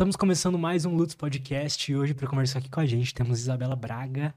[0.00, 3.38] Estamos começando mais um Lutz Podcast e hoje para conversar aqui com a gente temos
[3.38, 4.34] Isabela Braga,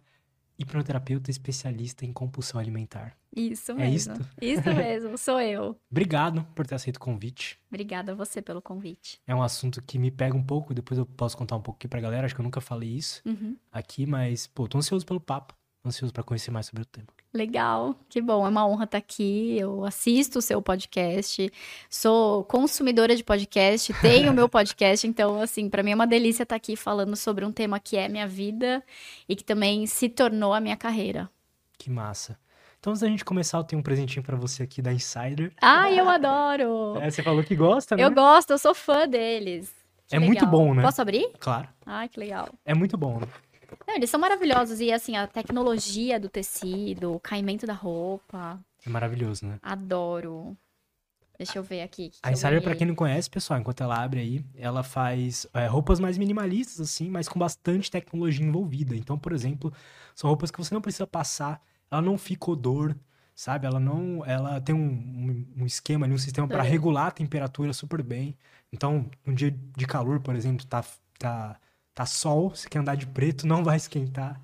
[0.60, 3.16] hipnoterapeuta especialista em compulsão alimentar.
[3.34, 4.14] Isso É mesmo.
[4.14, 4.30] isto?
[4.42, 5.80] Isso mesmo, sou eu.
[5.90, 7.58] Obrigado por ter aceito o convite.
[7.70, 9.22] Obrigada a você pelo convite.
[9.26, 11.88] É um assunto que me pega um pouco, depois eu posso contar um pouco aqui
[11.88, 13.56] pra galera, acho que eu nunca falei isso Uhum.
[13.72, 15.56] aqui, mas pô, tô ansioso pelo papo,
[15.86, 17.08] ansioso pra conhecer mais sobre o tema.
[17.36, 19.58] Legal, que bom, é uma honra estar aqui.
[19.58, 21.52] Eu assisto o seu podcast,
[21.90, 26.56] sou consumidora de podcast, tenho meu podcast, então, assim, para mim é uma delícia estar
[26.56, 28.84] aqui falando sobre um tema que é minha vida
[29.28, 31.28] e que também se tornou a minha carreira.
[31.76, 32.38] Que massa.
[32.80, 35.52] Então, antes da gente começar, eu tenho um presentinho pra você aqui da Insider.
[35.60, 37.00] Ai, eu adoro!
[37.02, 38.04] É, você falou que gosta, né?
[38.04, 39.74] Eu gosto, eu sou fã deles.
[40.06, 40.52] Que É muito legal.
[40.52, 40.84] bom, né?
[40.84, 41.32] Posso abrir?
[41.40, 41.68] Claro.
[41.84, 42.50] Ai, que legal.
[42.64, 43.28] É muito bom, né?
[43.88, 44.80] Não, eles são maravilhosos.
[44.80, 48.60] E assim, a tecnologia do tecido, o caimento da roupa.
[48.86, 49.60] É maravilhoso, né?
[49.62, 50.58] Adoro.
[51.38, 52.10] Deixa eu ver aqui.
[52.10, 55.48] que A eu Insider, pra quem não conhece, pessoal, enquanto ela abre aí, ela faz
[55.54, 58.96] é, roupas mais minimalistas, assim, mas com bastante tecnologia envolvida.
[58.96, 59.74] Então, por exemplo,
[60.16, 62.96] são roupas que você não precisa passar, ela não fica odor,
[63.36, 63.66] sabe?
[63.66, 64.24] Ela não.
[64.26, 66.68] Ela tem um, um, esquema um sistema pra É.
[66.70, 68.38] regular a temperatura super bem.
[68.72, 70.84] Então, um dia de calor, por exemplo, tá,
[71.20, 71.60] tá,
[71.94, 74.40] tá sol, você quer andar de preto, não vai esquentar.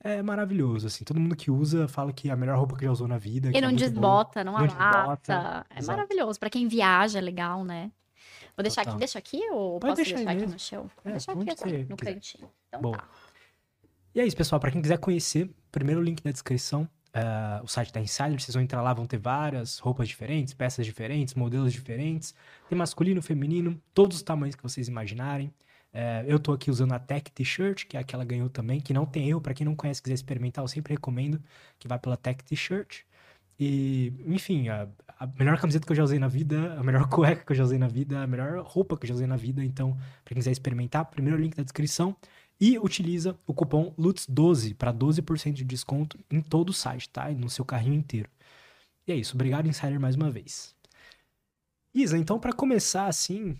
[0.00, 1.04] É maravilhoso, assim.
[1.04, 3.50] Todo mundo que usa fala que é a melhor roupa que já usou na vida.
[3.52, 3.78] E é não boa.
[3.78, 5.96] desbota, não, Não desbota, É exato.
[5.98, 6.38] maravilhoso.
[6.38, 7.90] Pra quem viaja, é legal, né?
[8.56, 8.92] Vou deixar Total.
[8.94, 10.90] aqui, deixa aqui ou Pode posso deixar deixar, aqui no chão?
[11.04, 12.14] É, deixa onde aqui você assim, no quiser.
[12.14, 12.50] cantinho.
[12.68, 12.96] Então Boa.
[12.98, 13.08] tá.
[14.14, 14.60] E é isso, pessoal.
[14.60, 18.40] Pra quem quiser conhecer, primeiro link na descrição, ah, o site da Insider.
[18.40, 22.34] Vocês vão entrar lá, vão ter várias roupas diferentes, peças diferentes, modelos diferentes.
[22.68, 25.52] Tem masculino, feminino, todos os tamanhos que vocês imaginarem.
[25.98, 28.78] Eh, eu tô aqui usando a Tech T-shirt, que é a que ela ganhou também,
[28.82, 29.40] que não tem erro.
[29.40, 31.42] Pra quem não conhece, quiser experimentar, eu sempre recomendo
[31.78, 33.04] que vá pela Tech T-shirt.
[33.58, 34.86] E, enfim, a,
[35.18, 37.64] a melhor camiseta que eu já usei na vida, a melhor cueca que eu já
[37.64, 39.64] usei na vida, a melhor roupa que eu já usei na vida.
[39.64, 42.14] Então, pra quem quiser experimentar, primeiro link na descrição.
[42.60, 47.30] E utiliza o cupom LUTS12 para 12% de desconto em todo o site, tá?
[47.30, 48.28] E no seu carrinho inteiro.
[49.06, 49.34] E é isso.
[49.34, 50.74] Obrigado, Insider, mais uma vez.
[51.94, 53.56] Isa, então, para começar assim,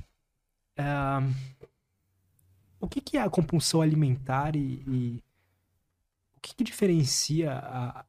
[0.79, 1.23] ah,
[2.81, 5.25] o que, que é a compulsão alimentar e, e
[6.37, 8.05] o que, que diferencia a,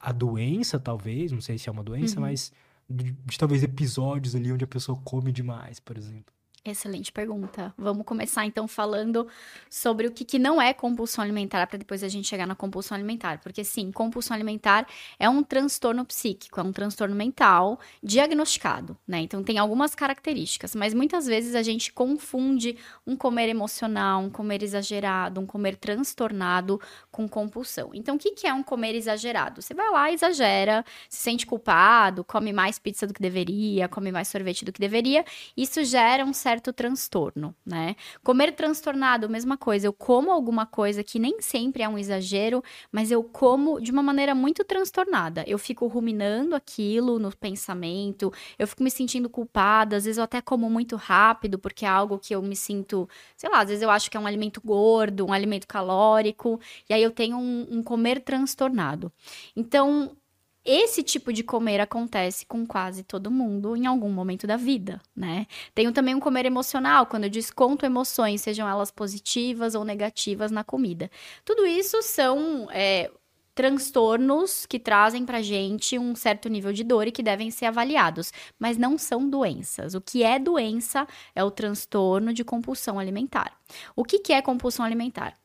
[0.00, 1.32] a doença, talvez?
[1.32, 2.22] Não sei se é uma doença, Uhum.
[2.22, 2.52] mas
[2.88, 6.32] de, de talvez episódios ali onde a pessoa come demais, por exemplo.
[6.66, 7.74] Excelente pergunta.
[7.76, 9.28] Vamos começar então falando
[9.68, 12.94] sobre o que, que não é compulsão alimentar, para depois a gente chegar na compulsão
[12.94, 13.38] alimentar.
[13.40, 14.86] Porque sim, compulsão alimentar
[15.18, 19.20] é um transtorno psíquico, é um transtorno mental diagnosticado, né?
[19.20, 24.62] Então tem algumas características, mas muitas vezes a gente confunde um comer emocional, um comer
[24.62, 26.80] exagerado, um comer transtornado
[27.10, 27.90] com compulsão.
[27.92, 29.60] Então o que, que é um comer exagerado?
[29.60, 34.28] Você vai lá, exagera, se sente culpado, come mais pizza do que deveria, come mais
[34.28, 37.96] sorvete do que deveria, isso gera um certo transtorno, né?
[38.22, 39.86] Comer transtornado, mesma coisa.
[39.86, 44.02] Eu como alguma coisa que nem sempre é um exagero, mas eu como de uma
[44.02, 45.44] maneira muito transtornada.
[45.46, 50.40] Eu fico ruminando aquilo no pensamento, eu fico me sentindo culpada, às vezes eu até
[50.40, 53.90] como muito rápido, porque é algo que eu me sinto, sei lá, às vezes eu
[53.90, 57.82] acho que é um alimento gordo, um alimento calórico, e aí eu tenho um, um
[57.82, 59.12] comer transtornado.
[59.56, 60.16] Então,
[60.64, 65.46] esse tipo de comer acontece com quase todo mundo em algum momento da vida, né?
[65.74, 70.64] Tenho também um comer emocional, quando eu desconto emoções, sejam elas positivas ou negativas na
[70.64, 71.10] comida.
[71.44, 73.10] Tudo isso são é,
[73.54, 78.32] transtornos que trazem pra gente um certo nível de dor e que devem ser avaliados,
[78.58, 79.94] mas não são doenças.
[79.94, 83.56] O que é doença é o transtorno de compulsão alimentar.
[83.94, 85.36] O que, que é compulsão alimentar?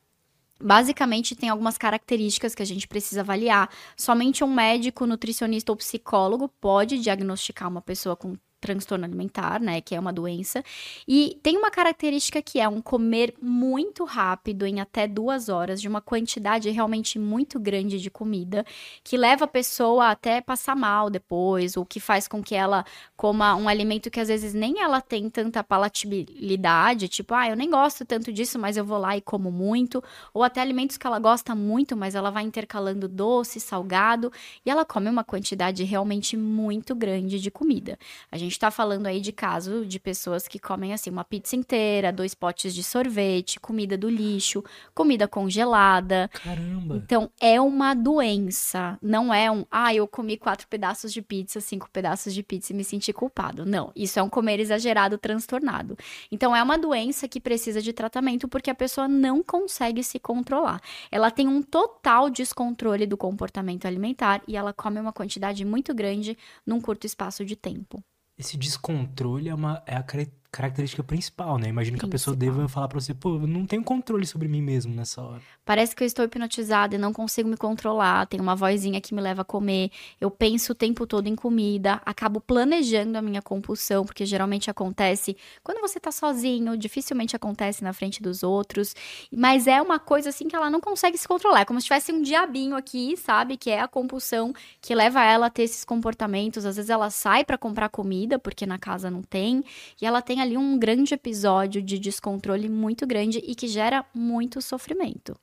[0.62, 3.70] Basicamente, tem algumas características que a gente precisa avaliar.
[3.96, 9.94] Somente um médico, nutricionista ou psicólogo pode diagnosticar uma pessoa com transtorno alimentar, né, que
[9.94, 10.62] é uma doença.
[11.08, 15.88] E tem uma característica que é um comer muito rápido, em até duas horas, de
[15.88, 18.64] uma quantidade realmente muito grande de comida,
[19.02, 22.84] que leva a pessoa até passar mal depois, ou que faz com que ela
[23.16, 27.70] coma um alimento que às vezes nem ela tem tanta palatabilidade, tipo, ah, eu nem
[27.70, 30.02] gosto tanto disso, mas eu vou lá e como muito,
[30.34, 34.32] ou até alimentos que ela gosta muito, mas ela vai intercalando doce, salgado,
[34.64, 37.98] e ela come uma quantidade realmente muito grande de comida.
[38.30, 42.12] A gente tá falando aí de caso de pessoas que comem assim uma pizza inteira,
[42.12, 44.64] dois potes de sorvete, comida do lixo,
[44.94, 46.30] comida congelada.
[46.32, 46.96] Caramba!
[46.96, 51.88] Então é uma doença, não é um, ah, eu comi quatro pedaços de pizza, cinco
[51.90, 53.64] pedaços de pizza e me senti culpado.
[53.66, 55.96] Não, isso é um comer exagerado, transtornado.
[56.30, 60.80] Então é uma doença que precisa de tratamento porque a pessoa não consegue se controlar.
[61.10, 66.36] Ela tem um total descontrole do comportamento alimentar e ela come uma quantidade muito grande
[66.66, 68.02] num curto espaço de tempo.
[68.40, 70.02] Esse descontrole é, uma, é a
[70.52, 71.68] característica principal, né?
[71.68, 72.56] Imagino que a pessoa Principal.
[72.58, 75.40] deva falar pra você, pô, eu não tenho controle sobre mim mesmo nessa hora.
[75.64, 78.26] Parece que eu estou hipnotizada e não consigo me controlar.
[78.26, 79.90] Tem uma vozinha que me leva a comer.
[80.20, 82.02] Eu penso o tempo todo em comida.
[82.04, 87.92] Acabo planejando a minha compulsão, porque geralmente acontece quando você tá sozinho, dificilmente acontece na
[87.92, 88.94] frente dos outros.
[89.32, 91.60] Mas é uma coisa assim que ela não consegue se controlar.
[91.60, 93.56] É como se tivesse um diabinho aqui, sabe?
[93.56, 96.64] Que é a compulsão que leva ela a ter esses comportamentos.
[96.66, 99.62] Às vezes ela sai para comprar comida, porque na casa não tem.
[100.00, 104.60] E ela tem ali um grande episódio de descontrole muito grande e que gera muito
[104.60, 105.38] sofrimento.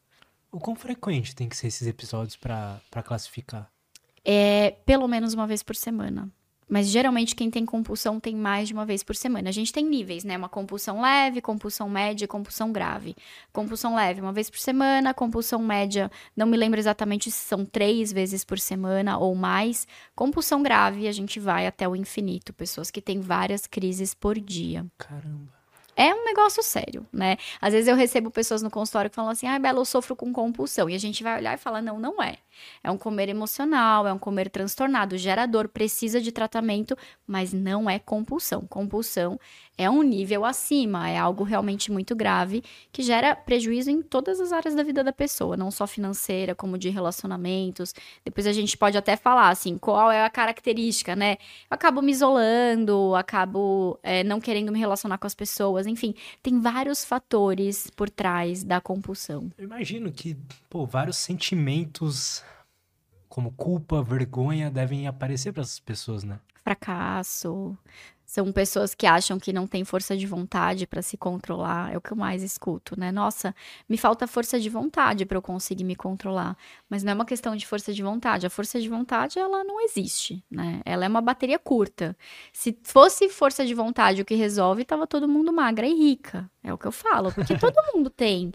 [0.52, 3.72] O quão frequente tem que ser esses episódios pra classificar?
[4.24, 6.32] É pelo menos uma vez por semana.
[6.68, 9.50] Mas geralmente quem tem compulsão tem mais de uma vez por semana.
[9.50, 10.38] A gente tem níveis, né?
[10.38, 13.16] Uma compulsão leve, compulsão média e compulsão grave.
[13.54, 15.14] Compulsão leve, uma vez por semana.
[15.14, 19.88] Compulsão média, não me lembro exatamente se são três vezes por semana ou mais.
[20.16, 22.54] Compulsão grave, a gente vai até o infinito.
[22.54, 24.86] Pessoas que têm várias crises por dia.
[24.98, 25.57] Caramba.
[26.00, 27.38] É um negócio sério, né?
[27.60, 30.32] Às vezes eu recebo pessoas no consultório que falam assim: ai, Bela, eu sofro com
[30.32, 30.88] compulsão.
[30.88, 32.38] E a gente vai olhar e falar: não, não é.
[32.84, 36.96] É um comer emocional, é um comer transtornado, gerador, precisa de tratamento,
[37.26, 38.62] mas não é compulsão.
[38.68, 39.40] Compulsão
[39.78, 44.52] é um nível acima, é algo realmente muito grave que gera prejuízo em todas as
[44.52, 47.94] áreas da vida da pessoa, não só financeira, como de relacionamentos.
[48.26, 51.38] Depois a gente pode até falar assim, qual é a característica, né?
[51.70, 56.60] Eu acabo me isolando, acabo é, não querendo me relacionar com as pessoas, enfim, tem
[56.60, 59.52] vários fatores por trás da compulsão.
[59.58, 60.38] Eu imagino que,
[60.70, 62.44] pô, vários sentimentos
[63.28, 66.40] como culpa, vergonha devem aparecer para essas pessoas, né?
[66.64, 67.78] Fracasso.
[68.28, 71.94] São pessoas que acham que não tem força de vontade para se controlar.
[71.94, 73.10] É o que eu mais escuto, né?
[73.10, 73.56] Nossa,
[73.88, 76.58] me falta força de vontade para eu conseguir me controlar.
[76.90, 78.46] Mas não é uma questão de força de vontade.
[78.46, 80.82] A força de vontade, ela não existe, né?
[80.84, 82.18] Ela é uma bateria curta.
[82.52, 86.52] Se fosse força de vontade o que resolve, tava todo mundo magra e rica.
[86.62, 88.52] É o que eu falo, porque todo mundo tem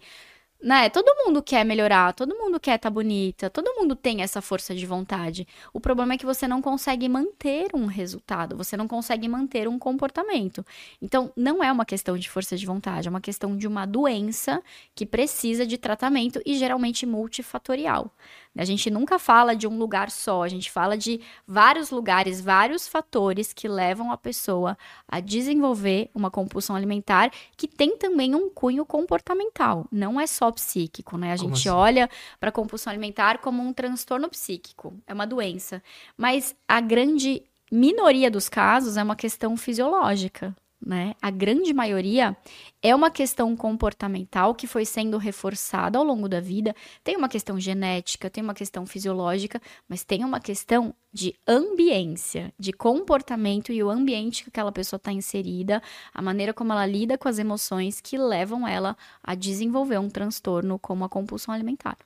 [0.62, 0.88] né?
[0.88, 4.87] Todo mundo quer melhorar, todo mundo quer estar bonita, todo mundo tem essa força de
[4.87, 5.47] vontade.
[5.73, 9.79] O problema é que você não consegue manter um resultado, você não consegue manter um
[9.79, 10.64] comportamento.
[11.00, 14.62] Então, não é uma questão de força de vontade, é uma questão de uma doença
[14.94, 18.12] que precisa de tratamento e geralmente multifatorial.
[18.56, 22.87] A gente nunca fala de um lugar só, a gente fala de vários lugares, vários
[22.87, 24.76] fatores que levam a pessoa
[25.08, 31.16] a desenvolver uma compulsão alimentar que tem também um cunho comportamental, não é só psíquico,
[31.16, 31.32] né?
[31.32, 31.76] A Como gente assim?
[31.78, 35.82] olha para a compulsão alimentar como um transtorno psíquico, é uma doença,
[36.16, 40.54] mas a grande minoria dos casos é uma questão fisiológica.
[40.84, 41.14] Né?
[41.23, 42.37] A grande maioria
[42.82, 46.75] é uma questão comportamental que foi sendo reforçada ao longo da vida.
[47.05, 52.73] Tem uma questão genética, tem uma questão fisiológica, mas tem uma questão de ambiência, de
[52.73, 55.81] comportamento e o ambiente que aquela pessoa está inserida,
[56.12, 60.81] a maneira como ela lida com as emoções que levam ela a desenvolver um transtorno
[60.81, 61.96] como a compulsão alimentar.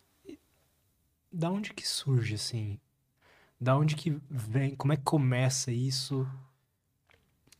[1.33, 2.79] Da onde que surge, assim?
[3.59, 4.75] Da onde que vem?
[4.77, 6.29] Como é que começa isso?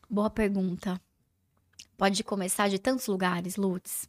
[0.07, 1.01] Boa pergunta.
[1.97, 4.07] Pode começar de tantos lugares, Lutz.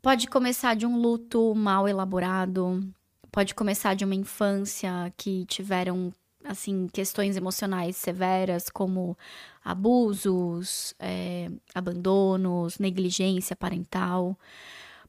[0.00, 2.82] Pode começar de um luto mal elaborado,
[3.30, 6.12] pode começar de uma infância que tiveram
[6.42, 9.16] assim questões emocionais severas como
[9.62, 14.36] abusos, é, abandonos, negligência parental.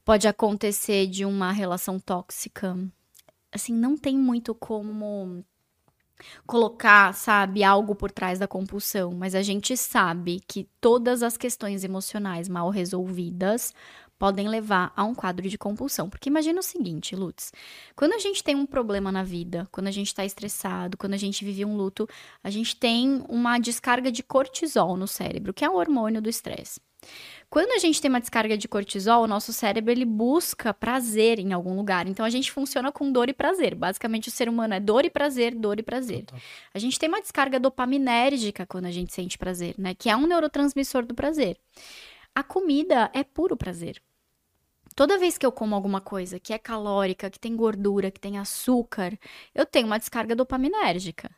[0.04, 2.76] Pode acontecer de uma relação tóxica.
[3.50, 5.42] Assim, não tem muito como
[6.46, 11.84] colocar, sabe, algo por trás da compulsão, mas a gente sabe que todas as questões
[11.84, 13.74] emocionais mal resolvidas
[14.18, 16.08] podem levar a um quadro de compulsão.
[16.08, 17.52] Porque imagina o seguinte, Lutz,
[17.94, 21.18] quando a gente tem um problema na vida, quando a gente está estressado, quando a
[21.18, 22.08] gente vive um luto,
[22.42, 26.80] a gente tem uma descarga de cortisol no cérebro, que é o hormônio do estresse.
[27.54, 31.52] Quando a gente tem uma descarga de cortisol, o nosso cérebro ele busca prazer em
[31.52, 32.08] algum lugar.
[32.08, 33.76] Então a gente funciona com dor e prazer.
[33.76, 36.24] Basicamente o ser humano é dor e prazer, dor e prazer.
[36.24, 36.40] Total.
[36.74, 39.94] A gente tem uma descarga dopaminérgica quando a gente sente prazer, né?
[39.94, 41.56] Que é um neurotransmissor do prazer.
[42.34, 44.02] A comida é puro prazer.
[44.96, 48.36] Toda vez que eu como alguma coisa que é calórica, que tem gordura, que tem
[48.36, 49.16] açúcar,
[49.54, 51.30] eu tenho uma descarga dopaminérgica.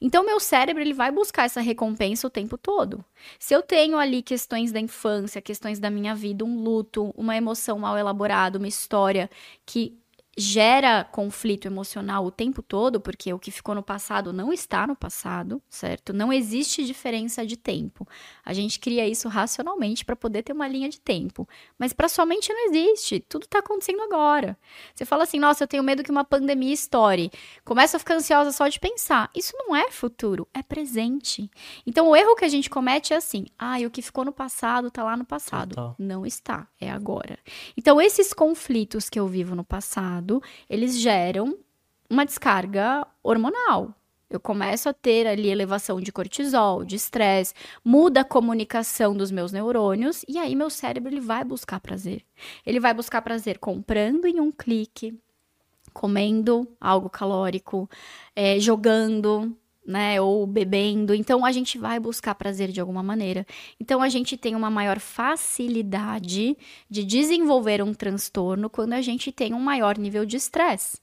[0.00, 3.04] Então, meu cérebro ele vai buscar essa recompensa o tempo todo.
[3.38, 7.78] Se eu tenho ali questões da infância, questões da minha vida, um luto, uma emoção
[7.78, 9.30] mal elaborada, uma história
[9.64, 9.98] que
[10.36, 14.96] gera conflito emocional o tempo todo, porque o que ficou no passado não está no
[14.96, 16.12] passado, certo?
[16.12, 18.08] Não existe diferença de tempo.
[18.44, 21.46] A gente cria isso racionalmente para poder ter uma linha de tempo,
[21.78, 23.20] mas para sua mente não existe.
[23.20, 24.56] Tudo está acontecendo agora.
[24.94, 27.30] Você fala assim: "Nossa, eu tenho medo que uma pandemia estoure".
[27.64, 29.30] Começa a ficar ansiosa só de pensar.
[29.36, 31.50] Isso não é futuro, é presente.
[31.86, 34.88] Então o erro que a gente comete é assim: "Ah, o que ficou no passado
[34.88, 35.70] está lá no passado".
[35.74, 35.94] Total.
[35.98, 37.38] Não está, é agora.
[37.76, 40.21] Então esses conflitos que eu vivo no passado
[40.68, 41.58] eles geram
[42.08, 43.94] uma descarga hormonal.
[44.32, 47.52] Eu começo a ter ali elevação de cortisol, de estresse,
[47.84, 52.24] muda a comunicação dos meus neurônios e aí meu cérebro ele vai buscar prazer.
[52.64, 55.14] Ele vai buscar prazer comprando em um clique,
[55.92, 57.88] comendo algo calórico,
[58.34, 59.54] é, jogando,
[59.86, 61.14] né, ou bebendo.
[61.14, 63.46] Então a gente vai buscar prazer de alguma maneira.
[63.80, 66.56] Então a gente tem uma maior facilidade
[66.88, 70.98] de desenvolver um transtorno quando a gente tem um maior nível de estresse.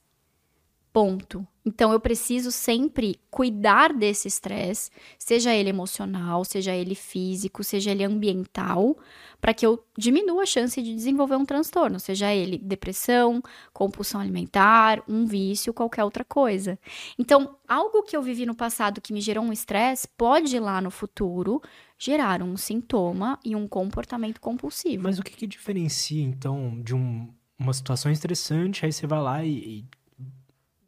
[0.92, 1.46] Ponto.
[1.64, 8.02] Então eu preciso sempre cuidar desse estresse, seja ele emocional, seja ele físico, seja ele
[8.02, 8.96] ambiental,
[9.40, 13.42] para que eu diminua a chance de desenvolver um transtorno, seja ele depressão,
[13.72, 16.78] compulsão alimentar, um vício, qualquer outra coisa.
[17.18, 20.90] Então, algo que eu vivi no passado que me gerou um estresse pode lá no
[20.90, 21.62] futuro
[21.98, 25.04] gerar um sintoma e um comportamento compulsivo.
[25.04, 27.28] Mas o que, que diferencia então de um,
[27.58, 29.84] uma situação estressante, aí você vai lá e, e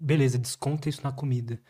[0.02, 1.60] beleza, desconta isso na comida.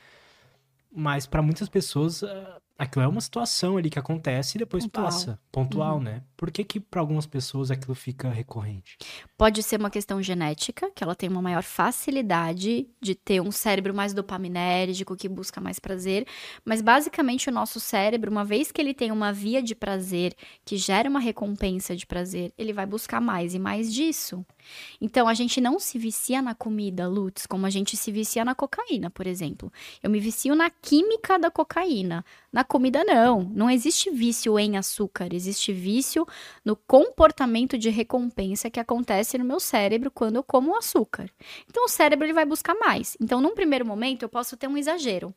[0.94, 5.04] Mas para muitas pessoas, ah, aquilo é uma situação ali que acontece e depois pontual.
[5.04, 5.38] passa.
[5.50, 6.02] Pontual, uhum.
[6.02, 6.22] né?
[6.42, 8.98] Por que que para algumas pessoas aquilo fica recorrente?
[9.38, 13.94] Pode ser uma questão genética, que ela tem uma maior facilidade de ter um cérebro
[13.94, 16.26] mais dopaminérgico, que busca mais prazer,
[16.64, 20.34] mas basicamente o nosso cérebro, uma vez que ele tem uma via de prazer
[20.64, 24.44] que gera uma recompensa de prazer, ele vai buscar mais e mais disso.
[25.00, 28.54] Então a gente não se vicia na comida, Lutz, como a gente se vicia na
[28.54, 29.72] cocaína, por exemplo.
[30.02, 32.24] Eu me vicio na química da cocaína.
[32.52, 33.42] Na comida, não.
[33.54, 36.26] Não existe vício em açúcar, existe vício
[36.64, 41.30] no comportamento de recompensa que acontece no meu cérebro quando eu como açúcar.
[41.68, 43.16] Então, o cérebro ele vai buscar mais.
[43.20, 45.34] Então, num primeiro momento, eu posso ter um exagero.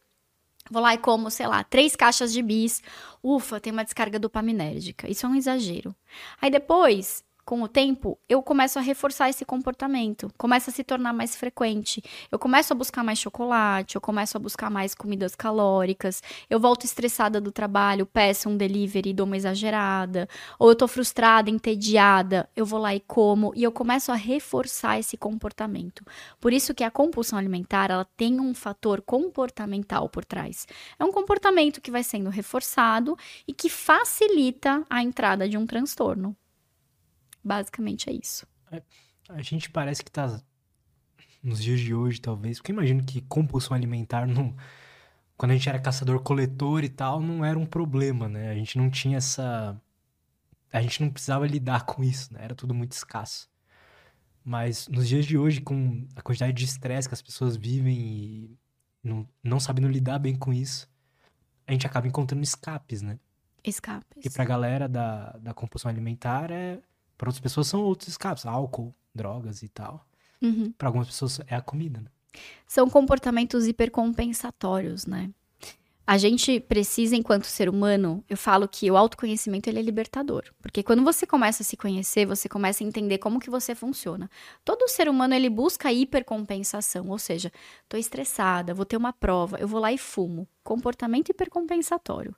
[0.70, 2.82] Vou lá e como, sei lá, três caixas de bis.
[3.24, 5.10] Ufa, tem uma descarga dopaminérgica.
[5.10, 5.96] Isso é um exagero.
[6.42, 11.14] Aí depois, com o tempo, eu começo a reforçar esse comportamento, começa a se tornar
[11.14, 12.04] mais frequente.
[12.32, 16.86] Eu começo a buscar mais chocolate, eu começo a buscar mais comidas calóricas, eu volto
[16.86, 22.50] estressada do trabalho, peço um delivery e dou uma exagerada, ou eu tô frustrada, entediada,
[22.56, 26.04] eu vou lá e como, e eu começo a reforçar esse comportamento.
[26.42, 30.66] Por isso que a compulsão alimentar, ela tem um fator comportamental por trás.
[30.98, 33.16] É um comportamento que vai sendo reforçado
[33.48, 36.36] e que facilita a entrada de um transtorno.
[37.46, 38.48] Basicamente é isso.
[38.72, 38.82] É,
[39.30, 40.42] a gente parece que tá
[41.44, 44.56] nos dias de hoje, talvez, porque imagino que compulsão alimentar não.
[45.38, 48.50] Quando a gente era caçador-coletor e tal, não era um problema, né?
[48.50, 49.80] A gente não tinha essa.
[50.74, 52.40] A gente não precisava lidar com isso, né?
[52.44, 53.48] Era tudo muito escasso.
[54.44, 58.58] Mas nos dias de hoje, com a quantidade de estresse que as pessoas vivem e
[59.04, 60.90] não, não sabendo lidar bem com isso,
[61.68, 63.20] a gente acaba encontrando escapes, né?
[63.64, 64.26] Escapes.
[64.26, 66.80] E pra galera da, da compulsão alimentar é
[67.18, 70.06] para outras pessoas são outros escapes, álcool, drogas e tal.
[70.42, 70.72] Uhum.
[70.78, 72.08] Para algumas pessoas é a comida, né?
[72.68, 75.32] São comportamentos hipercompensatórios, né?
[76.08, 80.44] A gente precisa, enquanto ser humano, eu falo que o autoconhecimento ele é libertador.
[80.62, 84.30] Porque quando você começa a se conhecer, você começa a entender como que você funciona.
[84.64, 87.10] Todo ser humano, ele busca hipercompensação.
[87.10, 87.52] Ou seja,
[87.90, 90.48] tô estressada, vou ter uma prova, eu vou lá e fumo.
[90.64, 92.36] Comportamento hipercompensatório.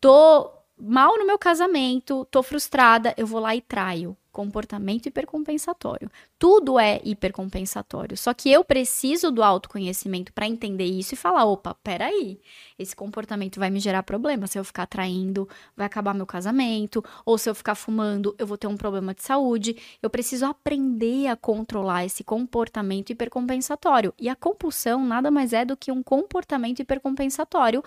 [0.00, 4.16] Tô mal no meu casamento, tô frustrada, eu vou lá e traio.
[4.32, 6.10] Comportamento hipercompensatório.
[6.40, 8.16] Tudo é hipercompensatório.
[8.16, 12.40] Só que eu preciso do autoconhecimento para entender isso e falar: opa, peraí,
[12.76, 14.48] esse comportamento vai me gerar problema.
[14.48, 17.02] Se eu ficar traindo, vai acabar meu casamento.
[17.24, 19.76] Ou se eu ficar fumando, eu vou ter um problema de saúde.
[20.02, 24.12] Eu preciso aprender a controlar esse comportamento hipercompensatório.
[24.18, 27.84] E a compulsão nada mais é do que um comportamento hipercompensatório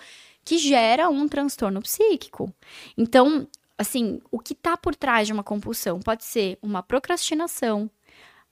[0.47, 2.49] que gera um transtorno psíquico.
[2.97, 3.45] Então,
[3.77, 7.91] assim, o que está por trás de uma compulsão pode ser uma procrastinação.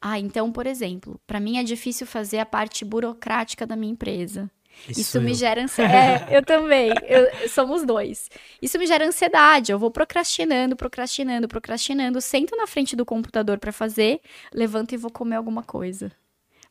[0.02, 4.52] Ah, então, por exemplo, para mim é difícil fazer a parte burocrática da minha empresa.
[4.90, 6.26] Isso, Isso me gera ansiedade.
[6.30, 6.92] É, eu também.
[7.04, 8.30] Eu, somos dois.
[8.62, 9.72] Isso me gera ansiedade.
[9.72, 12.20] Eu vou procrastinando, procrastinando, procrastinando.
[12.20, 14.20] Sento na frente do computador para fazer,
[14.54, 16.12] levanto e vou comer alguma coisa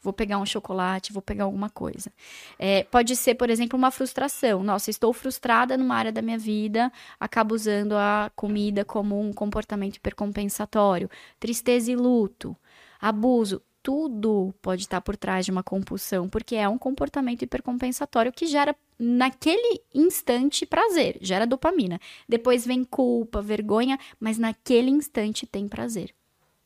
[0.04, 2.12] vou pegar um chocolate, vou pegar alguma coisa.
[2.58, 4.62] É, pode ser, por exemplo, uma frustração.
[4.62, 9.96] Nossa, estou frustrada numa área da minha vida, acabo usando a comida como um comportamento
[9.96, 11.10] hipercompensatório.
[11.40, 12.54] Tristeza e luto,
[13.00, 13.62] abuso.
[13.82, 18.74] tudo pode estar por trás de uma compulsão, porque é um comportamento hipercompensatório que gera
[18.98, 22.00] naquele instante prazer, gera dopamina.
[22.28, 26.14] Depois vem culpa, vergonha, mas naquele instante tem prazer.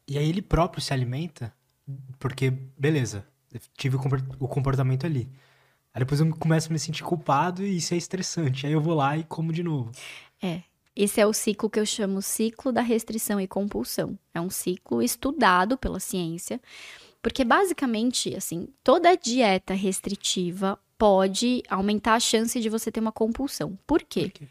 [0.06, 1.52] E aí ele próprio se alimenta,
[2.18, 3.26] porque, beleza,
[3.76, 5.30] tive o comportamento ali.
[5.94, 8.66] Aí depois eu começo a me sentir culpado e isso é estressante.
[8.66, 9.90] Aí eu vou lá e como de novo.
[10.42, 10.62] É.
[10.94, 14.18] Esse é o ciclo que eu chamo ciclo da restrição e compulsão.
[14.34, 16.60] É um ciclo estudado pela ciência,
[17.22, 23.78] porque basicamente, assim, toda dieta restritiva pode aumentar a chance de você ter uma compulsão.
[23.86, 24.22] Por quê?
[24.22, 24.48] Por quê?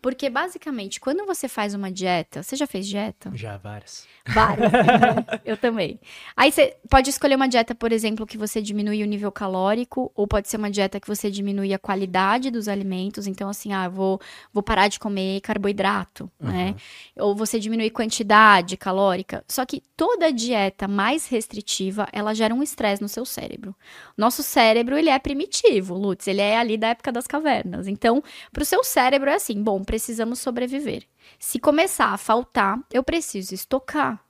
[0.00, 3.30] Porque basicamente, quando você faz uma dieta, você já fez dieta?
[3.34, 4.06] Já, várias.
[4.26, 4.70] Várias.
[5.44, 6.00] eu também.
[6.36, 10.26] Aí você pode escolher uma dieta, por exemplo, que você diminui o nível calórico, ou
[10.26, 13.26] pode ser uma dieta que você diminui a qualidade dos alimentos.
[13.26, 14.20] Então, assim, ah, vou,
[14.52, 16.48] vou parar de comer carboidrato, uhum.
[16.48, 16.74] né?
[17.16, 19.44] Ou você diminui quantidade calórica.
[19.48, 23.74] Só que toda dieta mais restritiva, ela gera um estresse no seu cérebro.
[24.16, 26.26] Nosso cérebro, ele é primitivo, Lutz.
[26.26, 27.86] Ele é ali da época das cavernas.
[27.86, 31.02] Então, para o seu cérebro é assim, bom, precisamos sobreviver.
[31.36, 34.24] Se começar a faltar, eu preciso estocar.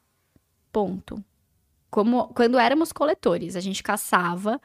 [0.73, 1.23] Ponto.
[1.90, 4.59] Como quando éramos coletores, a gente caçava,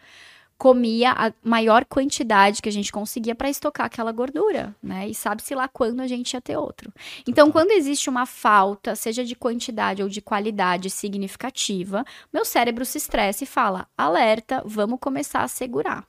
[0.57, 5.09] comia a maior quantidade que a gente conseguia para estocar aquela gordura, né?
[5.09, 6.93] E sabe-se lá quando a gente ia ter outro.
[7.27, 12.99] Então, quando existe uma falta, seja de quantidade ou de qualidade significativa, meu cérebro se
[12.99, 16.07] estressa e fala: alerta, vamos começar a segurar.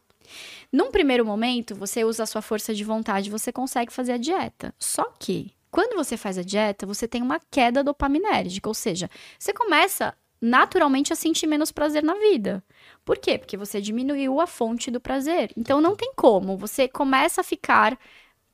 [0.73, 4.75] Num primeiro momento, você usa a sua força de vontade, você consegue fazer a dieta.
[4.79, 9.53] Só que, quando você faz a dieta, você tem uma queda dopaminérgica, ou seja, você
[9.53, 12.63] começa naturalmente a sentir menos prazer na vida.
[13.05, 13.39] Por quê?
[13.39, 15.53] Porque você diminuiu a fonte do prazer.
[15.57, 17.99] Então não tem como, você começa a ficar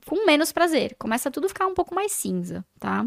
[0.05, 3.05] com menos prazer, começa tudo a ficar um pouco mais cinza, tá?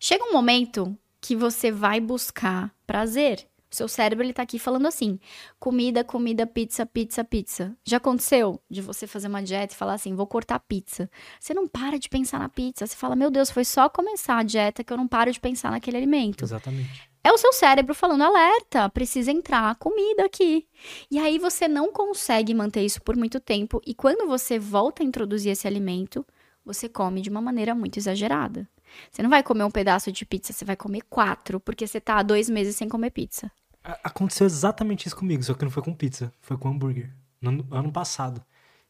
[0.00, 3.46] Chega um momento que você vai buscar prazer.
[3.70, 5.18] Seu cérebro ele tá aqui falando assim:
[5.58, 7.76] comida, comida, pizza, pizza, pizza.
[7.84, 11.10] Já aconteceu de você fazer uma dieta e falar assim: vou cortar pizza.
[11.38, 12.86] Você não para de pensar na pizza.
[12.86, 15.70] Você fala: meu Deus, foi só começar a dieta que eu não paro de pensar
[15.70, 16.44] naquele alimento.
[16.44, 17.08] Exatamente.
[17.22, 20.66] É o seu cérebro falando: alerta, precisa entrar comida aqui.
[21.10, 23.82] E aí você não consegue manter isso por muito tempo.
[23.86, 26.24] E quando você volta a introduzir esse alimento,
[26.64, 28.66] você come de uma maneira muito exagerada.
[29.10, 32.18] Você não vai comer um pedaço de pizza, você vai comer quatro, porque você tá
[32.18, 33.50] há dois meses sem comer pizza.
[34.04, 37.10] Aconteceu exatamente isso comigo, só que não foi com pizza, foi com hambúrguer.
[37.40, 38.42] No ano passado.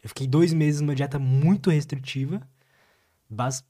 [0.02, 2.40] Eu fiquei dois meses numa dieta muito restritiva.
[3.28, 3.64] Bas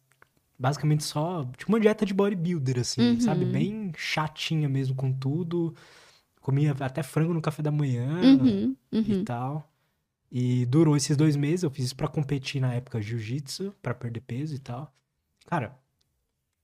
[0.58, 1.44] basicamente só.
[1.56, 3.20] Tipo uma dieta de bodybuilder, assim, uhum.
[3.20, 3.44] sabe?
[3.44, 5.74] Bem chatinha mesmo com tudo.
[6.40, 8.76] Comia até frango no café da manhã uhum.
[8.92, 9.04] Uhum.
[9.06, 9.70] e tal.
[10.30, 11.62] E durou esses dois meses.
[11.62, 14.92] Eu fiz isso pra competir na época jiu-jitsu, pra perder peso e tal.
[15.46, 15.78] Cara,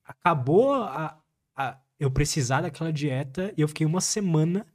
[0.05, 1.19] acabou a,
[1.57, 4.67] a, eu precisar daquela dieta e eu fiquei uma semana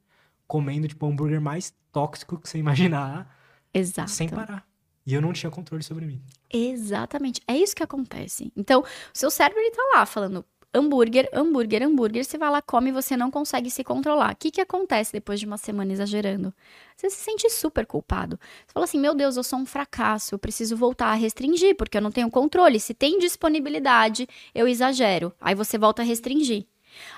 [0.46, 3.36] comendo, tipo, o hambúrguer mais tóxico que você imaginar.
[3.72, 4.10] Exato.
[4.10, 4.66] Sem parar.
[5.06, 6.22] E eu não tinha controle sobre mim.
[6.52, 7.40] Exatamente.
[7.46, 8.52] É isso que acontece.
[8.56, 8.84] Então, o
[9.18, 13.16] seu cérebro, ele tá lá falando, hambúrguer, hambúrguer, hambúrguer, você vai lá, come e você
[13.16, 14.32] não consegue se controlar.
[14.32, 16.54] O que, que acontece depois de uma semana exagerando?
[16.96, 18.38] Você se sente super culpado.
[18.66, 21.96] Você fala assim: meu Deus, eu sou um fracasso, eu preciso voltar a restringir, porque
[21.98, 22.78] eu não tenho controle.
[22.78, 25.32] Se tem disponibilidade, eu exagero.
[25.40, 26.66] Aí você volta a restringir.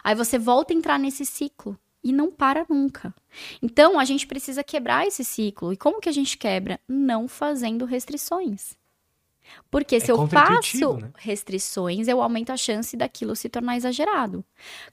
[0.02, 3.14] Aí você volta a entrar nesse ciclo e não para nunca.
[3.60, 5.72] Então a gente precisa quebrar esse ciclo.
[5.72, 6.80] E como que a gente quebra?
[6.88, 8.76] Não fazendo restrições.
[9.70, 11.10] Porque é se eu faço né?
[11.16, 14.44] restrições, eu aumento a chance daquilo se tornar exagerado.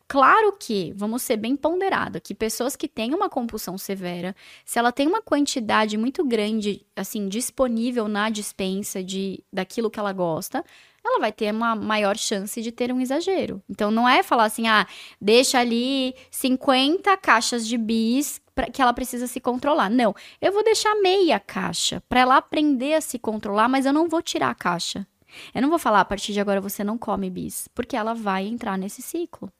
[0.08, 4.92] Claro que, vamos ser bem ponderado, que pessoas que têm uma compulsão severa, se ela
[4.92, 10.64] tem uma quantidade muito grande, assim, disponível na dispensa de daquilo que ela gosta,
[11.04, 13.62] ela vai ter uma maior chance de ter um exagero.
[13.70, 14.88] Então não é falar assim, ah,
[15.20, 18.42] deixa ali 50 caixas de bis
[18.74, 19.90] que ela precisa se controlar.
[19.90, 24.10] Não, eu vou deixar meia caixa para ela aprender a se controlar, mas eu não
[24.10, 25.08] vou tirar a caixa.
[25.54, 28.48] Eu não vou falar a partir de agora você não come bis, porque ela vai
[28.48, 29.52] entrar nesse ciclo.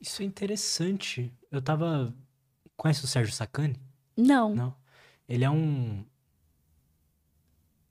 [0.00, 1.32] Isso é interessante.
[1.50, 2.14] Eu tava.
[2.76, 3.80] Conhece o Sérgio Sacani?
[4.16, 4.54] Não.
[4.54, 4.74] Não.
[5.28, 6.04] Ele é um.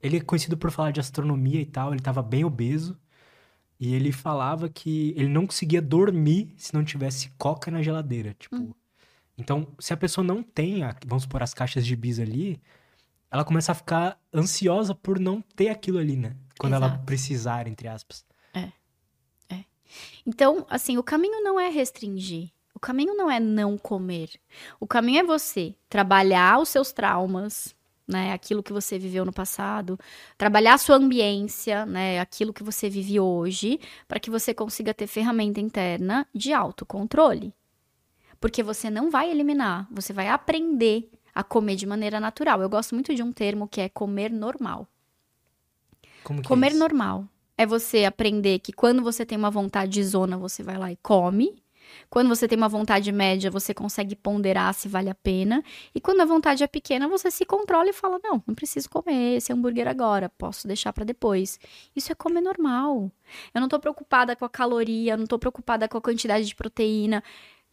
[0.06, 1.92] Ele é conhecido por falar de astronomia e tal.
[1.92, 2.98] Ele tava bem obeso.
[3.78, 8.34] E ele falava que ele não conseguia dormir se não tivesse coca na geladeira.
[8.38, 8.56] Tipo.
[8.56, 8.72] Hum.
[9.36, 12.58] Então, se a pessoa não tem, vamos supor, as caixas de bis ali,
[13.30, 16.34] ela começa a ficar ansiosa por não ter aquilo ali, né?
[16.58, 16.94] Quando Exato.
[16.94, 18.24] ela precisar, entre aspas.
[18.54, 18.72] É.
[19.50, 19.64] É.
[20.24, 22.50] Então, assim, o caminho não é restringir.
[22.74, 24.30] O caminho não é não comer.
[24.80, 27.75] O caminho é você trabalhar os seus traumas,
[28.06, 29.98] né, aquilo que você viveu no passado,
[30.38, 35.06] trabalhar a sua ambiência, né, aquilo que você vive hoje, para que você consiga ter
[35.06, 37.52] ferramenta interna de autocontrole.
[38.40, 42.62] Porque você não vai eliminar, você vai aprender a comer de maneira natural.
[42.62, 44.86] Eu gosto muito de um termo que é comer normal.
[46.22, 47.26] Como que comer é normal
[47.58, 51.62] é você aprender que quando você tem uma vontade zona, você vai lá e come.
[52.08, 55.62] Quando você tem uma vontade média, você consegue ponderar se vale a pena.
[55.94, 59.36] E quando a vontade é pequena, você se controla e fala: não, não preciso comer
[59.36, 61.58] esse hambúrguer agora, posso deixar para depois.
[61.94, 63.10] Isso é comer normal.
[63.54, 67.22] Eu não tô preocupada com a caloria, não tô preocupada com a quantidade de proteína.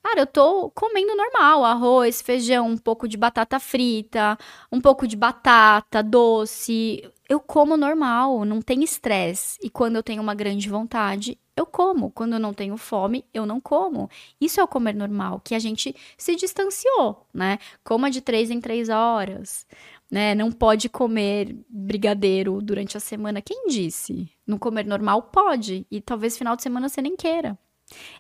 [0.04, 4.38] Cara, eu tô comendo normal, arroz, feijão, um pouco de batata frita,
[4.70, 7.10] um pouco de batata, doce.
[7.30, 9.58] Eu como normal, não tem estresse.
[9.64, 12.12] E quando eu tenho uma grande vontade, eu como.
[12.12, 14.10] Quando eu não tenho fome, eu não como.
[14.40, 17.60] Isso é o comer normal, que a gente se distanciou, né?
[17.84, 19.68] Coma de três em três horas,
[20.10, 20.36] né?
[20.36, 23.42] Não pode comer brigadeiro durante a semana.
[23.42, 24.30] Quem disse?
[24.46, 27.58] No comer normal pode, e talvez final de semana você nem queira.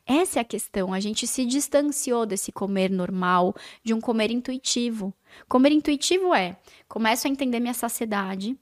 [0.05, 0.93] Essa é a questão.
[0.93, 5.13] A gente se distanciou desse comer normal, de um comer intuitivo.
[5.47, 8.57] Comer intuitivo é: começo a entender minha saciedade,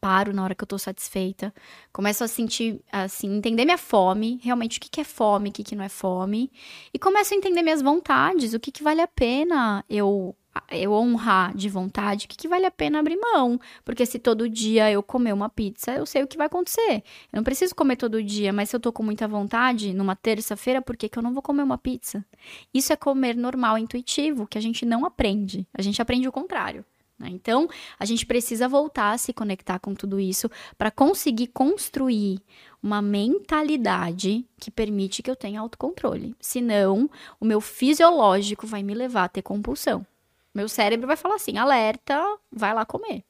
[0.00, 1.52] paro na hora que eu tô satisfeita,
[1.92, 5.64] começo a sentir, assim, entender minha fome, realmente o que, que é fome, o que,
[5.64, 6.50] que não é fome,
[6.92, 10.36] e começo a entender minhas vontades, o que, que vale a pena eu
[10.70, 13.58] eu honrar de vontade, o que, que vale a pena abrir mão?
[13.84, 17.02] Porque se todo dia eu comer uma pizza, eu sei o que vai acontecer.
[17.32, 20.80] Eu não preciso comer todo dia, mas se eu tô com muita vontade, numa terça-feira,
[20.80, 22.24] por que, que eu não vou comer uma pizza?
[22.72, 25.66] Isso é comer normal, intuitivo, que a gente não aprende.
[25.74, 26.84] A gente aprende o contrário.
[27.18, 27.28] Né?
[27.30, 32.40] Então, a gente precisa voltar a se conectar com tudo isso para conseguir construir
[32.82, 36.34] uma mentalidade que permite que eu tenha autocontrole.
[36.40, 37.08] Senão,
[37.40, 40.06] o meu fisiológico vai me levar a ter compulsão.
[40.54, 43.24] Meu cérebro vai falar assim: alerta, vai lá comer.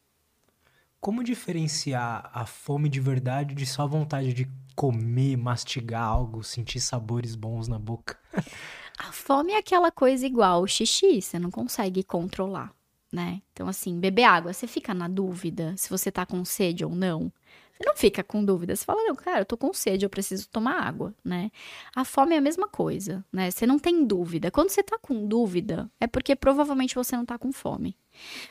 [1.00, 7.34] Como diferenciar a fome de verdade de só vontade de comer, mastigar algo, sentir sabores
[7.34, 8.18] bons na boca?
[8.98, 12.72] a fome é aquela coisa igual o xixi, você não consegue controlar,
[13.14, 13.40] né?
[13.52, 17.32] Então, assim, beber água, você fica na dúvida se você tá com sede ou não.
[17.72, 18.74] Você não fica com dúvida.
[18.74, 21.50] Você fala, não, cara, eu tô com sede, eu preciso tomar água, né?
[21.94, 23.50] A fome é a mesma coisa, né?
[23.50, 24.50] Você não tem dúvida.
[24.50, 27.96] Quando você tá com dúvida, é porque provavelmente você não tá com fome.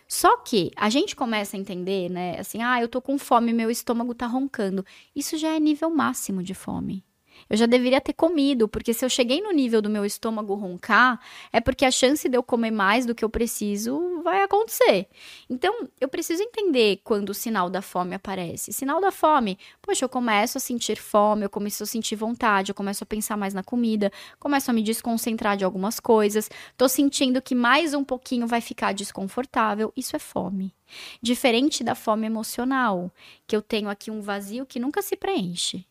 [0.07, 2.39] Só que a gente começa a entender, né?
[2.39, 4.85] Assim, ah, eu tô com fome, meu estômago tá roncando.
[5.15, 7.03] Isso já é nível máximo de fome.
[7.49, 11.19] Eu já deveria ter comido, porque se eu cheguei no nível do meu estômago roncar,
[11.51, 15.07] é porque a chance de eu comer mais do que eu preciso vai acontecer.
[15.49, 18.71] Então, eu preciso entender quando o sinal da fome aparece.
[18.71, 22.75] Sinal da fome, poxa, eu começo a sentir fome, eu começo a sentir vontade, eu
[22.75, 27.41] começo a pensar mais na comida, começo a me desconcentrar de algumas coisas, tô sentindo
[27.41, 29.91] que mais um pouquinho vai ficar desconfortável.
[29.95, 30.73] Isso é fome.
[31.21, 33.11] Diferente da fome emocional,
[33.47, 35.85] que eu tenho aqui um vazio que nunca se preenche.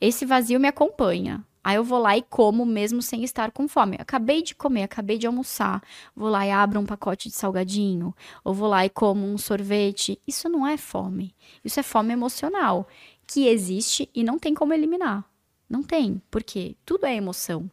[0.00, 1.44] Esse vazio me acompanha.
[1.64, 3.96] Aí eu vou lá e como mesmo sem estar com fome.
[3.98, 5.80] Acabei de comer, acabei de almoçar.
[6.14, 8.14] Vou lá e abro um pacote de salgadinho.
[8.42, 10.20] Ou vou lá e como um sorvete.
[10.26, 11.34] Isso não é fome.
[11.64, 12.88] Isso é fome emocional.
[13.26, 15.24] Que existe e não tem como eliminar.
[15.68, 16.20] Não tem.
[16.30, 17.70] Porque tudo é emoção.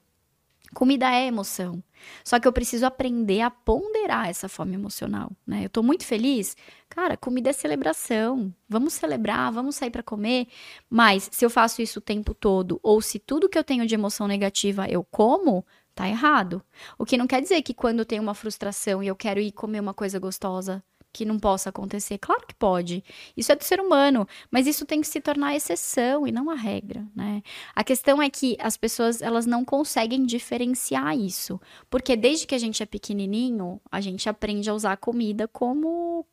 [0.73, 1.81] Comida é emoção.
[2.23, 5.65] Só que eu preciso aprender a ponderar essa fome emocional, né?
[5.65, 6.55] Eu tô muito feliz.
[6.89, 8.53] Cara, comida é celebração.
[8.67, 10.47] Vamos celebrar, vamos sair para comer.
[10.89, 13.95] Mas se eu faço isso o tempo todo, ou se tudo que eu tenho de
[13.95, 16.63] emoção negativa eu como, tá errado.
[16.97, 19.51] O que não quer dizer que quando eu tenho uma frustração e eu quero ir
[19.51, 22.17] comer uma coisa gostosa, que não possa acontecer?
[22.17, 23.03] Claro que pode.
[23.35, 26.55] Isso é do ser humano, mas isso tem que se tornar exceção e não a
[26.55, 27.41] regra, né?
[27.75, 32.59] A questão é que as pessoas elas não conseguem diferenciar isso, porque desde que a
[32.59, 36.25] gente é pequenininho, a gente aprende a usar a comida como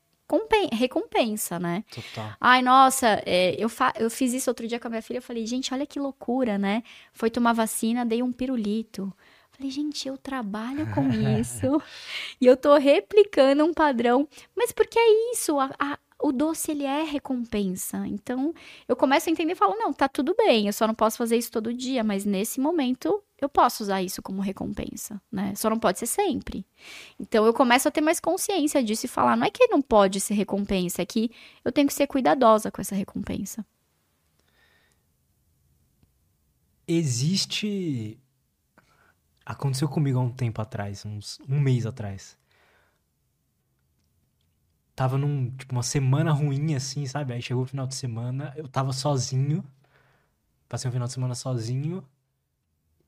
[0.72, 1.84] recompensa, né?
[1.90, 2.32] Total.
[2.40, 5.18] Ai, nossa, é, eu, eu fiz isso outro dia com a minha filha.
[5.18, 6.82] Eu falei, gente, olha que loucura, né?
[7.12, 9.12] Foi tomar vacina, dei um pirulito.
[9.56, 11.08] Falei, gente, eu trabalho com
[11.40, 11.80] isso
[12.38, 14.28] e eu tô replicando um padrão.
[14.54, 18.06] Mas porque é isso, a, a, o doce ele é recompensa.
[18.06, 18.52] Então
[18.86, 21.36] eu começo a entender e falo, não, tá tudo bem, eu só não posso fazer
[21.38, 25.54] isso todo dia, mas nesse momento eu posso usar isso como recompensa, né?
[25.54, 26.66] Só não pode ser sempre.
[27.18, 30.20] Então eu começo a ter mais consciência disso e falar, não é que não pode
[30.20, 31.30] ser recompensa, é que
[31.64, 33.64] eu tenho que ser cuidadosa com essa recompensa.
[36.88, 38.18] Existe
[39.46, 42.36] Aconteceu comigo há um tempo atrás, uns um mês atrás.
[44.96, 47.32] Tava num, tipo, uma semana ruim, assim, sabe?
[47.32, 49.64] Aí chegou o final de semana, eu tava sozinho.
[50.68, 52.04] Passei um final de semana sozinho.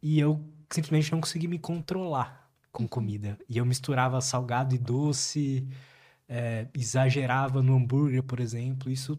[0.01, 3.37] E eu simplesmente não consegui me controlar com comida.
[3.49, 5.67] E eu misturava salgado e doce,
[6.29, 8.93] é, exagerava no hambúrguer, por exemplo.
[8.93, 9.19] Isso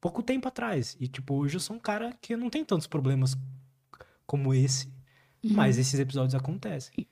[0.00, 0.96] pouco tempo atrás.
[0.98, 3.36] E, tipo, hoje eu sou um cara que não tem tantos problemas
[4.26, 4.88] como esse
[5.42, 7.06] Mas esses episódios acontecem.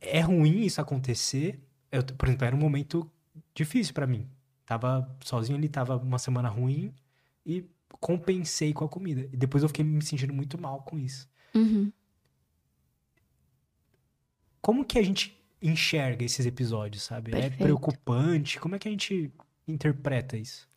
[0.00, 1.60] É ruim isso acontecer.
[1.92, 3.10] Eu, por exemplo, era um momento
[3.54, 4.28] difícil pra mim.
[4.64, 6.92] Tava sozinho ali, tava uma semana ruim
[7.44, 7.64] e
[8.00, 9.28] compensei com a comida.
[9.32, 11.28] E depois eu fiquei me sentindo muito mal com isso.
[11.54, 11.92] Uhum.
[14.60, 17.32] Como que a gente enxerga esses episódios, sabe?
[17.32, 17.62] É Perfeito.
[17.62, 18.58] preocupante?
[18.58, 19.30] Como é que a gente
[19.66, 20.68] interpreta isso?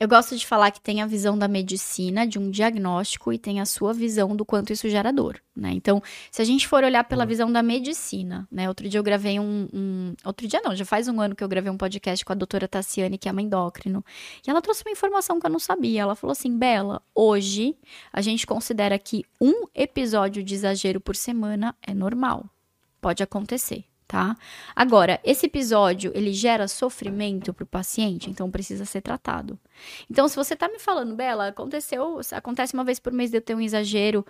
[0.00, 3.60] Eu gosto de falar que tem a visão da medicina, de um diagnóstico, e tem
[3.60, 5.72] a sua visão do quanto isso gera dor, né?
[5.72, 7.28] Então, se a gente for olhar pela Uhum.
[7.28, 8.68] visão da medicina, né?
[8.68, 11.48] Outro dia eu gravei um, um- Outro dia não, já faz um ano que eu
[11.48, 14.04] gravei um podcast com a doutora Tassiane, que é uma endócrino.
[14.46, 16.02] E ela trouxe uma informação que eu não sabia.
[16.02, 17.74] Ela falou assim, Bela, hoje
[18.12, 22.46] a gente considera que um episódio de exagero por semana é normal.
[23.00, 24.34] Pode acontecer, tá?
[24.74, 29.58] Agora, esse episódio, ele gera sofrimento pro paciente, então precisa ser tratado.
[30.10, 33.42] Então, se você tá me falando, Bela, aconteceu, acontece uma vez por mês de eu
[33.42, 34.24] ter um exagero,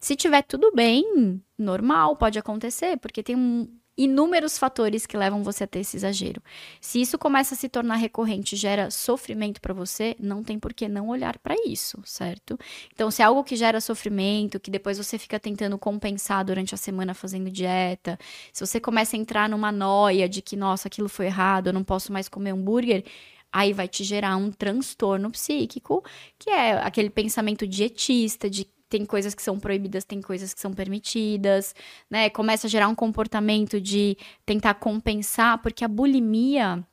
[0.00, 3.68] se tiver tudo bem, normal, pode acontecer, porque tem um-
[4.02, 6.42] inúmeros fatores que levam você a ter esse exagero.
[6.80, 10.88] Se isso começa a se tornar recorrente, gera sofrimento pra você, não tem por que
[10.88, 12.58] não olhar pra isso, certo?
[12.94, 16.78] Então, se é algo que gera sofrimento, que depois você fica tentando compensar durante a
[16.78, 18.18] semana fazendo dieta,
[18.52, 21.84] se você começa a entrar numa noia de que, nossa, aquilo foi errado, eu não
[21.84, 23.04] posso mais comer hambúrguer,
[23.52, 26.02] aí vai te gerar um transtorno psíquico,
[26.38, 30.72] que é aquele pensamento dietista, de tem coisas que são proibidas, tem coisas que são
[30.72, 31.74] permitidas,
[32.10, 32.28] né?
[32.28, 36.84] Começa a gerar um comportamento de tentar compensar, porque a bulimia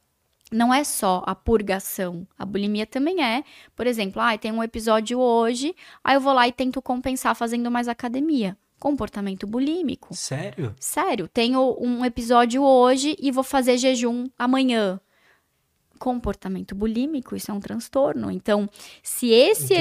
[0.51, 2.25] não é só a purgação.
[2.37, 3.43] A bulimia também é,
[3.75, 7.69] por exemplo, ah, tem um episódio hoje, aí eu vou lá e tento compensar fazendo
[7.71, 8.55] mais academia.
[8.79, 10.15] Comportamento bulímico.
[10.15, 10.75] Sério?
[10.79, 15.01] Sério, tenho um episódio hoje e vou fazer jejum amanhã.
[15.97, 18.31] Comportamento bulímico, isso é um transtorno.
[18.31, 18.69] Então,
[19.01, 19.73] se esse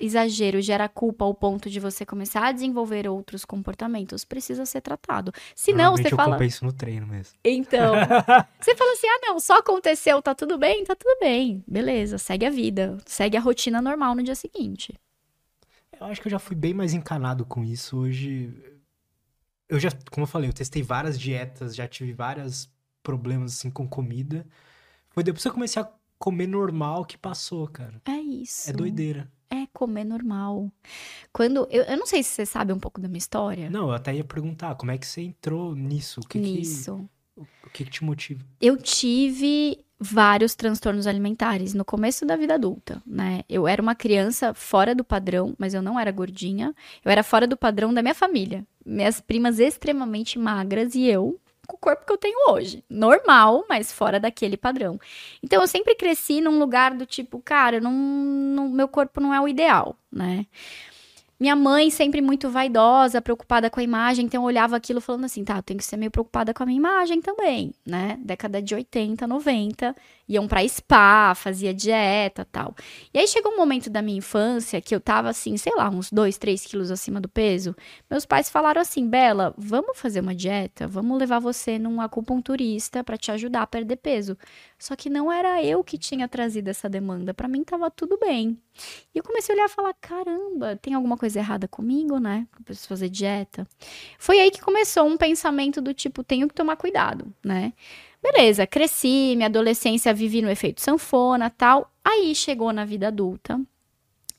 [0.00, 5.32] exagero gera culpa ao ponto de você começar a desenvolver outros comportamentos, precisa ser tratado.
[5.54, 6.32] Se não, você eu fala.
[6.32, 7.36] compenso no treino mesmo.
[7.44, 7.94] Então,
[8.60, 10.84] você fala assim: ah, não, só aconteceu, tá tudo bem?
[10.84, 11.62] Tá tudo bem.
[11.66, 12.96] Beleza, segue a vida.
[13.04, 14.94] Segue a rotina normal no dia seguinte.
[16.00, 17.98] Eu acho que eu já fui bem mais encanado com isso.
[17.98, 18.50] Hoje,
[19.68, 22.70] eu já, como eu falei, eu testei várias dietas, já tive vários
[23.02, 24.46] problemas assim com comida.
[25.10, 28.00] Foi depois que eu comecei a comer normal que passou, cara.
[28.06, 28.70] É isso.
[28.70, 29.30] É doideira.
[29.48, 30.70] É comer normal.
[31.32, 31.66] Quando.
[31.70, 33.68] Eu, eu não sei se você sabe um pouco da minha história.
[33.68, 36.20] Não, eu até ia perguntar, como é que você entrou nisso?
[36.20, 37.08] O que nisso.
[37.34, 38.44] que, o que que te motiva?
[38.60, 43.42] Eu tive vários transtornos alimentares no começo da vida adulta, né?
[43.48, 46.74] Eu era uma criança fora do padrão, mas eu não era gordinha.
[47.04, 48.64] Eu era fora do padrão da minha família.
[48.86, 51.38] Minhas primas extremamente magras e eu
[51.70, 52.84] com o corpo que eu tenho hoje.
[52.90, 54.98] Normal, mas fora daquele padrão.
[55.42, 59.40] Então eu sempre cresci num lugar do tipo, cara, não, não- meu corpo não é
[59.40, 60.46] o ideal, né?
[61.38, 65.42] Minha mãe sempre muito vaidosa, preocupada com a imagem, então eu olhava aquilo falando assim,
[65.42, 68.18] tá, eu tenho que ser meio preocupada com a minha imagem também, né?
[68.22, 69.96] Década de 80, 90,
[70.30, 72.74] iam pra spa, fazia dieta tal.
[73.12, 76.10] E aí chegou um momento da minha infância que eu tava assim, sei lá, uns
[76.12, 77.74] 2, 3 quilos acima do peso.
[78.08, 80.86] Meus pais falaram assim, Bela, vamos fazer uma dieta?
[80.86, 84.38] Vamos levar você num acupunturista pra te ajudar a perder peso.
[84.78, 88.56] Só que não era eu que tinha trazido essa demanda, pra mim tava tudo bem.
[89.12, 92.46] E eu comecei a olhar e falar: caramba, tem alguma coisa errada comigo, né?
[92.56, 93.66] Eu preciso fazer dieta.
[94.18, 97.72] Foi aí que começou um pensamento do tipo: tenho que tomar cuidado, né?
[98.22, 101.90] Beleza, cresci, minha adolescência vivi no efeito sanfona tal.
[102.04, 103.60] Aí chegou na vida adulta,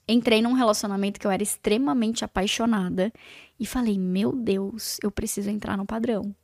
[0.08, 3.12] entrei num relacionamento que eu era extremamente apaixonada
[3.60, 6.36] e falei: meu Deus, eu preciso entrar no padrão.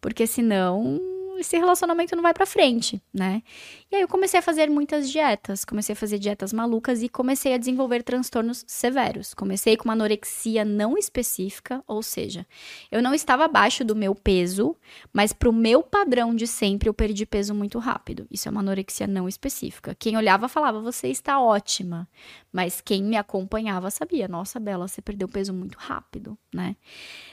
[0.00, 1.00] Porque senão
[1.38, 3.42] esse relacionamento não vai pra frente, né?
[3.90, 7.54] E aí eu comecei a fazer muitas dietas, comecei a fazer dietas malucas e comecei
[7.54, 9.34] a desenvolver transtornos severos.
[9.34, 12.46] Comecei com uma anorexia não específica, ou seja,
[12.90, 14.76] eu não estava abaixo do meu peso,
[15.12, 18.26] mas pro meu padrão de sempre eu perdi peso muito rápido.
[18.30, 19.94] Isso é uma anorexia não específica.
[19.98, 22.08] Quem olhava falava: "Você está ótima",
[22.52, 26.76] mas quem me acompanhava sabia: "Nossa, Bela, você perdeu peso muito rápido", né?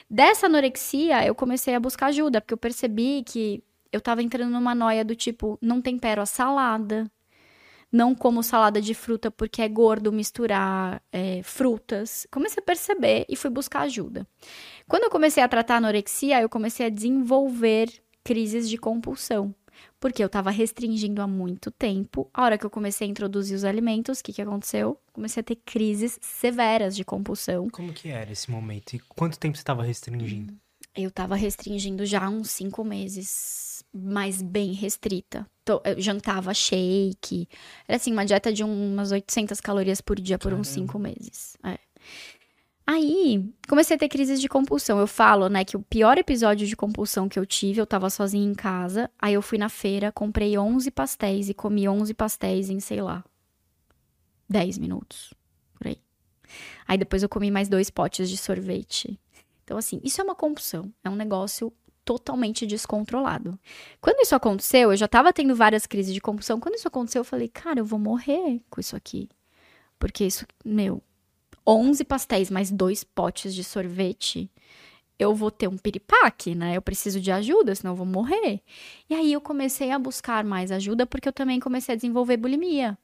[0.10, 4.76] Dessa anorexia, eu comecei a buscar ajuda, porque eu percebi que eu tava entrando numa
[4.76, 7.10] noia do tipo, não tempero a salada,
[7.92, 12.28] não como salada de fruta porque é gordo misturar é, frutas.
[12.32, 14.28] Comecei a perceber e fui buscar ajuda.
[14.88, 17.90] Quando eu comecei a tratar a anorexia, eu comecei a desenvolver
[18.24, 19.54] crises de compulsão.
[20.00, 22.30] Porque eu tava restringindo há muito tempo.
[22.34, 25.00] A hora que eu comecei a introduzir os alimentos, o que, que aconteceu?
[25.14, 27.70] Comecei a ter crises severas de compulsão.
[27.70, 28.94] Como que era esse momento?
[28.94, 30.54] E quanto tempo você estava restringindo?
[30.96, 33.30] Eu tava restringindo já há uns cinco meses,
[33.94, 35.50] mas bem restrita.
[35.98, 37.48] Jantava shake.
[37.88, 40.88] Era assim, uma dieta de umas 800 calorias por dia por uns Caramba.
[40.88, 41.58] cinco meses.
[41.64, 41.78] É.
[42.92, 44.98] Aí, comecei a ter crises de compulsão.
[45.00, 48.50] Eu falo, né, que o pior episódio de compulsão que eu tive, eu tava sozinha
[48.50, 49.12] em casa.
[49.20, 53.24] Aí eu fui na feira, comprei 11 pastéis e comi 11 pastéis em, sei lá,
[54.50, 55.36] 10 minutos.
[55.78, 56.02] Por aí.
[56.88, 59.20] Aí depois eu comi mais dois potes de sorvete.
[59.64, 60.92] Então, assim, isso é uma compulsão.
[61.04, 61.72] É um negócio
[62.10, 63.60] totalmente descontrolado.
[64.02, 66.60] Quando isso aconteceu, eu já tava tendo várias crises de compulsão.
[66.60, 69.30] Quando isso aconteceu, eu falei, cara, eu vou morrer com isso aqui.
[70.00, 71.04] Porque isso, meu,
[71.68, 74.50] 11 pastéis mais dois potes de sorvete,
[75.20, 76.76] eu vou ter um piripaque, né?
[76.76, 78.60] Eu preciso de ajuda, senão eu vou morrer.
[79.08, 82.98] E aí eu comecei a buscar mais ajuda porque eu também comecei a desenvolver bulimia.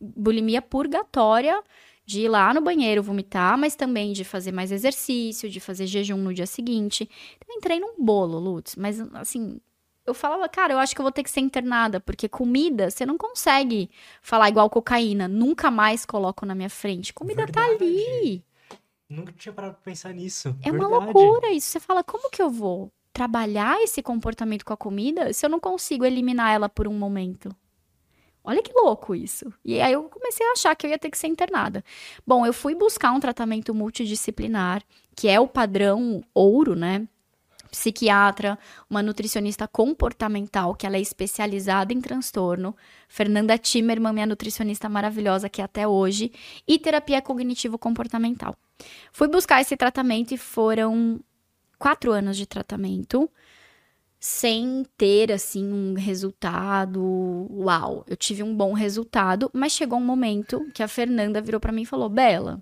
[0.00, 1.62] Bulimia purgatória,
[2.06, 6.16] de ir lá no banheiro vomitar, mas também de fazer mais exercício, de fazer jejum
[6.16, 7.10] no dia seguinte.
[7.36, 9.60] Então, eu entrei num bolo, Lutz, mas assim,
[10.06, 13.04] eu falava, cara, eu acho que eu vou ter que ser internada, porque comida, você
[13.04, 13.90] não consegue
[14.22, 17.12] falar igual cocaína, nunca mais coloco na minha frente.
[17.12, 17.76] Comida Verdade.
[17.78, 18.44] tá ali.
[19.08, 20.48] Nunca tinha parado pra pensar nisso.
[20.62, 20.92] É Verdade.
[20.92, 21.70] uma loucura isso.
[21.70, 25.58] Você fala, como que eu vou trabalhar esse comportamento com a comida se eu não
[25.58, 27.50] consigo eliminar ela por um momento?
[28.46, 29.52] Olha que louco isso.
[29.64, 31.84] E aí eu comecei a achar que eu ia ter que ser internada.
[32.24, 34.82] Bom, eu fui buscar um tratamento multidisciplinar,
[35.16, 37.08] que é o padrão ouro, né?
[37.68, 42.74] psiquiatra, uma nutricionista comportamental, que ela é especializada em transtorno,
[43.08, 46.32] Fernanda Timmerman, minha nutricionista maravilhosa que é até hoje,
[46.66, 48.56] e terapia cognitivo-comportamental.
[49.12, 51.20] Fui buscar esse tratamento e foram
[51.78, 53.28] quatro anos de tratamento,
[54.26, 57.00] sem ter, assim, um resultado
[57.48, 58.04] uau.
[58.08, 61.82] Eu tive um bom resultado, mas chegou um momento que a Fernanda virou para mim
[61.82, 62.60] e falou, Bela,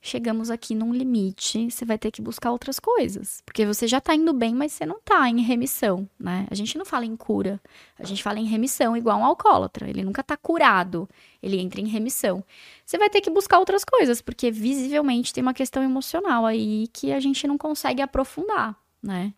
[0.00, 3.42] chegamos aqui num limite, você vai ter que buscar outras coisas.
[3.44, 6.46] Porque você já tá indo bem, mas você não tá em remissão, né?
[6.48, 7.60] A gente não fala em cura,
[7.98, 9.90] a gente fala em remissão, igual um alcoólatra.
[9.90, 11.08] Ele nunca tá curado,
[11.42, 12.44] ele entra em remissão.
[12.86, 17.12] Você vai ter que buscar outras coisas, porque visivelmente tem uma questão emocional aí que
[17.12, 19.34] a gente não consegue aprofundar, né?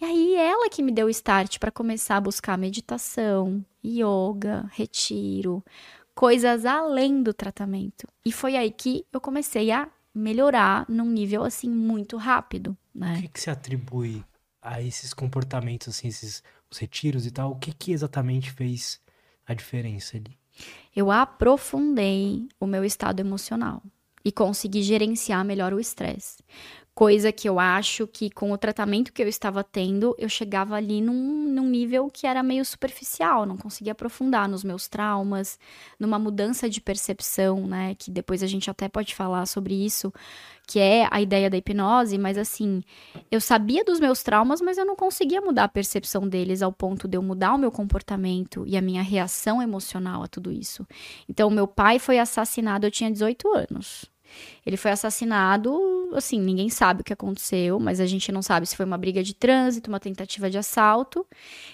[0.00, 5.62] E aí ela que me deu o start para começar a buscar meditação, yoga, retiro,
[6.14, 8.08] coisas além do tratamento.
[8.24, 13.18] E foi aí que eu comecei a melhorar num nível assim muito rápido, né?
[13.18, 14.24] O que, que se atribui
[14.62, 17.50] a esses comportamentos, assim, esses os retiros e tal?
[17.50, 19.00] O que que exatamente fez
[19.46, 20.38] a diferença ali?
[20.94, 23.82] Eu aprofundei o meu estado emocional
[24.24, 26.42] e consegui gerenciar melhor o estresse.
[27.00, 31.00] Coisa que eu acho que com o tratamento que eu estava tendo, eu chegava ali
[31.00, 35.58] num, num nível que era meio superficial, não conseguia aprofundar nos meus traumas,
[35.98, 37.94] numa mudança de percepção, né?
[37.94, 40.12] Que depois a gente até pode falar sobre isso,
[40.66, 42.82] que é a ideia da hipnose, mas assim,
[43.30, 47.08] eu sabia dos meus traumas, mas eu não conseguia mudar a percepção deles ao ponto
[47.08, 50.86] de eu mudar o meu comportamento e a minha reação emocional a tudo isso.
[51.26, 54.09] Então, meu pai foi assassinado, eu tinha 18 anos.
[54.64, 58.76] Ele foi assassinado, assim, ninguém sabe o que aconteceu, mas a gente não sabe se
[58.76, 61.26] foi uma briga de trânsito, uma tentativa de assalto.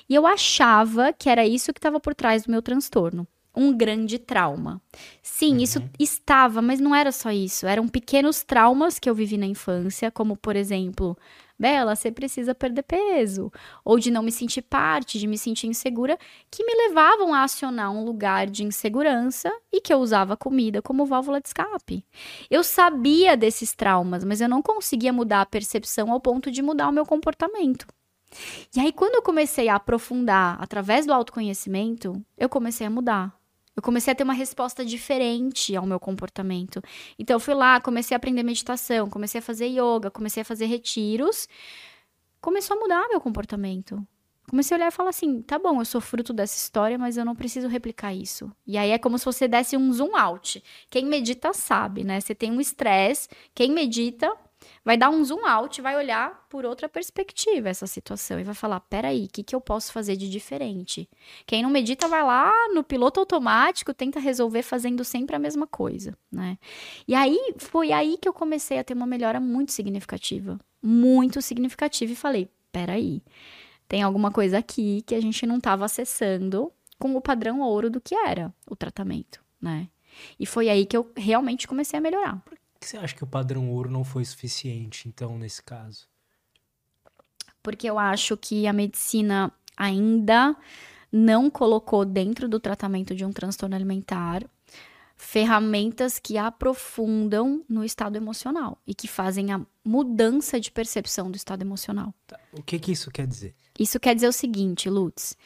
[0.09, 3.27] E eu achava que era isso que estava por trás do meu transtorno.
[3.55, 4.83] Um grande trauma.
[5.23, 5.61] Sim, uhum.
[5.61, 7.67] isso estava, mas não era só isso.
[7.67, 11.17] Eram pequenos traumas que eu vivi na infância, como, por exemplo,
[11.59, 13.51] Bela, você precisa perder peso,
[13.85, 16.19] ou de não me sentir parte, de me sentir insegura,
[16.51, 21.07] que me levavam a acionar um lugar de insegurança e que eu usava comida como
[21.07, 22.05] válvula de escape.
[22.51, 26.89] Eu sabia desses traumas, mas eu não conseguia mudar a percepção ao ponto de mudar
[26.89, 27.87] o meu comportamento.
[28.75, 33.35] E aí, quando eu comecei a aprofundar através do autoconhecimento, eu comecei a mudar.
[33.77, 36.81] Eu comecei a ter uma resposta diferente ao meu comportamento.
[37.19, 40.65] Então, eu fui lá, comecei a aprender meditação, comecei a fazer yoga, comecei a fazer
[40.65, 41.47] retiros.
[42.41, 44.03] Começou a mudar meu comportamento.
[44.49, 47.25] Comecei a olhar e falar assim: tá bom, eu sou fruto dessa história, mas eu
[47.25, 48.51] não preciso replicar isso.
[48.67, 50.63] E aí é como se você desse um zoom out.
[50.89, 52.21] Quem medita sabe, né?
[52.21, 54.33] Você tem um estresse, quem medita
[54.85, 58.81] vai dar um zoom out, vai olhar por outra perspectiva essa situação e vai falar:
[58.81, 61.09] peraí, o que, que eu posso fazer de diferente?
[61.47, 66.17] Quem não medita vai lá no piloto automático, tenta resolver fazendo sempre a mesma coisa,
[66.31, 66.59] né?
[67.07, 70.59] E aí foi aí que eu comecei a ter uma melhora muito significativa.
[70.83, 73.23] Muito significativa e falei: peraí,
[73.89, 78.01] tem alguma coisa aqui que a gente não estava acessando com o padrão ouro do
[78.01, 79.89] que era o tratamento, né?
[80.41, 82.43] E foi aí que eu realmente comecei a melhorar
[82.81, 86.07] que você acha que o padrão ouro não foi suficiente, então, nesse caso?
[87.63, 90.57] Porque eu acho que a medicina ainda
[91.11, 94.45] não colocou dentro do tratamento de um transtorno alimentar
[95.17, 101.63] ferramentas que aprofundam no estado emocional e que fazem a mudança de percepção do estado
[101.63, 102.15] emocional.
[102.27, 102.39] Tá.
[102.53, 103.55] O que, que isso quer dizer?
[103.79, 105.37] Isso quer dizer o seguinte, Lutz.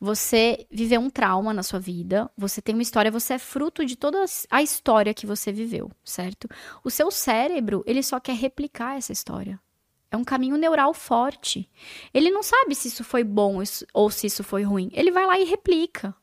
[0.00, 3.96] Você viveu um trauma na sua vida, você tem uma história, você é fruto de
[3.96, 6.48] toda a história que você viveu, certo?
[6.82, 9.60] O seu cérebro, ele só quer replicar essa história.
[10.10, 11.70] É um caminho neural forte.
[12.12, 14.90] Ele não sabe se isso foi bom ou se isso foi ruim.
[14.92, 16.14] Ele vai lá e replica.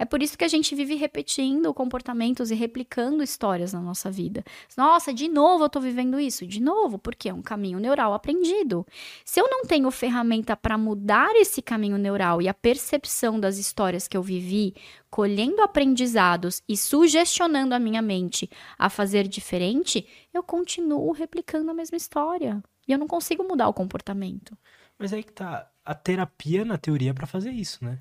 [0.00, 4.42] É por isso que a gente vive repetindo comportamentos e replicando histórias na nossa vida.
[4.74, 6.46] Nossa, de novo eu tô vivendo isso.
[6.46, 8.86] De novo, porque é um caminho neural aprendido.
[9.26, 14.08] Se eu não tenho ferramenta para mudar esse caminho neural e a percepção das histórias
[14.08, 14.74] que eu vivi,
[15.10, 18.48] colhendo aprendizados e sugestionando a minha mente
[18.78, 22.64] a fazer diferente, eu continuo replicando a mesma história.
[22.88, 24.56] E eu não consigo mudar o comportamento.
[24.98, 27.98] Mas aí que tá a terapia na teoria para fazer isso, né?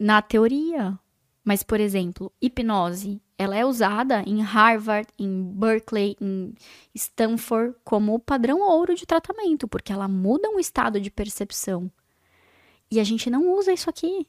[0.00, 0.98] Na teoria.
[1.44, 6.54] Mas, por exemplo, hipnose, ela é usada em Harvard, em Berkeley, em
[6.94, 11.90] Stanford como o padrão ouro de tratamento, porque ela muda um estado de percepção.
[12.90, 14.26] E a gente não usa isso aqui.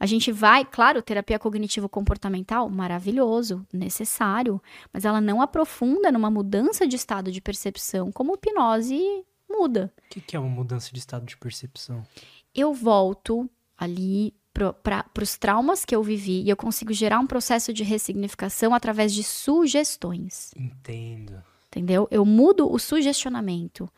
[0.00, 4.60] A gente vai, claro, terapia cognitivo-comportamental, maravilhoso, necessário,
[4.92, 9.92] mas ela não aprofunda numa mudança de estado de percepção como hipnose muda.
[9.98, 12.04] O que, que é uma mudança de estado de percepção?
[12.52, 17.72] Eu volto ali para os traumas que eu vivi e eu consigo gerar um processo
[17.72, 20.50] de ressignificação através de sugestões.
[20.56, 21.42] Entendo.
[21.68, 22.06] Entendeu?
[22.10, 23.88] Eu mudo o sugestionamento.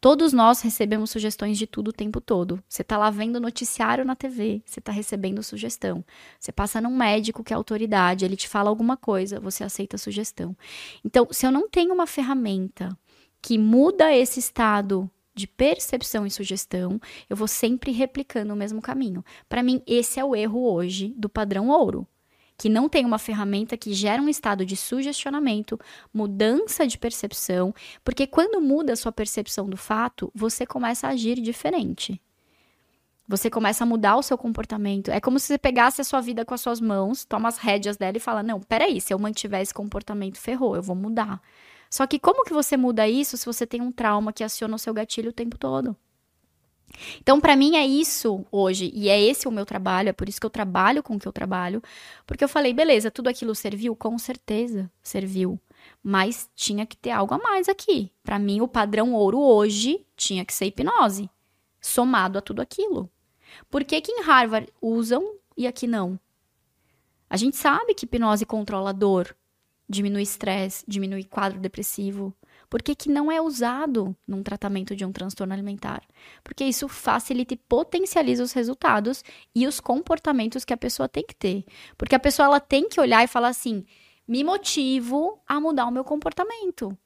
[0.00, 2.62] Todos nós recebemos sugestões de tudo o tempo todo.
[2.66, 6.04] Você está lá vendo noticiário na TV, você está recebendo sugestão.
[6.38, 9.98] Você passa num médico que é autoridade, ele te fala alguma coisa, você aceita a
[9.98, 10.56] sugestão.
[11.04, 12.96] Então, se eu não tenho uma ferramenta
[13.42, 19.24] que muda esse estado de percepção e sugestão, eu vou sempre replicando o mesmo caminho.
[19.48, 22.06] Para mim, esse é o erro hoje do padrão ouro,
[22.56, 25.78] que não tem uma ferramenta que gera um estado de sugestionamento,
[26.12, 27.72] mudança de percepção,
[28.04, 32.20] porque quando muda a sua percepção do fato, você começa a agir diferente.
[33.28, 35.10] Você começa a mudar o seu comportamento.
[35.10, 37.98] É como se você pegasse a sua vida com as suas mãos, toma as rédeas
[37.98, 41.40] dela e fala: Não, peraí, se eu mantiver esse comportamento, ferrou, eu vou mudar.
[41.90, 44.78] Só que como que você muda isso se você tem um trauma que aciona o
[44.78, 45.96] seu gatilho o tempo todo?
[47.20, 50.40] Então, para mim é isso hoje, e é esse o meu trabalho, é por isso
[50.40, 51.82] que eu trabalho com o que eu trabalho,
[52.26, 53.94] porque eu falei, beleza, tudo aquilo serviu?
[53.94, 55.60] Com certeza serviu,
[56.02, 58.10] mas tinha que ter algo a mais aqui.
[58.22, 61.30] Para mim, o padrão ouro hoje tinha que ser hipnose,
[61.80, 63.10] somado a tudo aquilo.
[63.70, 66.18] Por que, que em Harvard usam e aqui não?
[67.30, 69.36] A gente sabe que hipnose controla a dor,
[69.88, 72.34] diminui estresse, diminui quadro depressivo.
[72.68, 76.02] Por que, que não é usado num tratamento de um transtorno alimentar?
[76.44, 79.24] Porque isso facilita e potencializa os resultados
[79.54, 81.64] e os comportamentos que a pessoa tem que ter.
[81.96, 83.84] Porque a pessoa ela tem que olhar e falar assim:
[84.26, 86.96] me motivo a mudar o meu comportamento.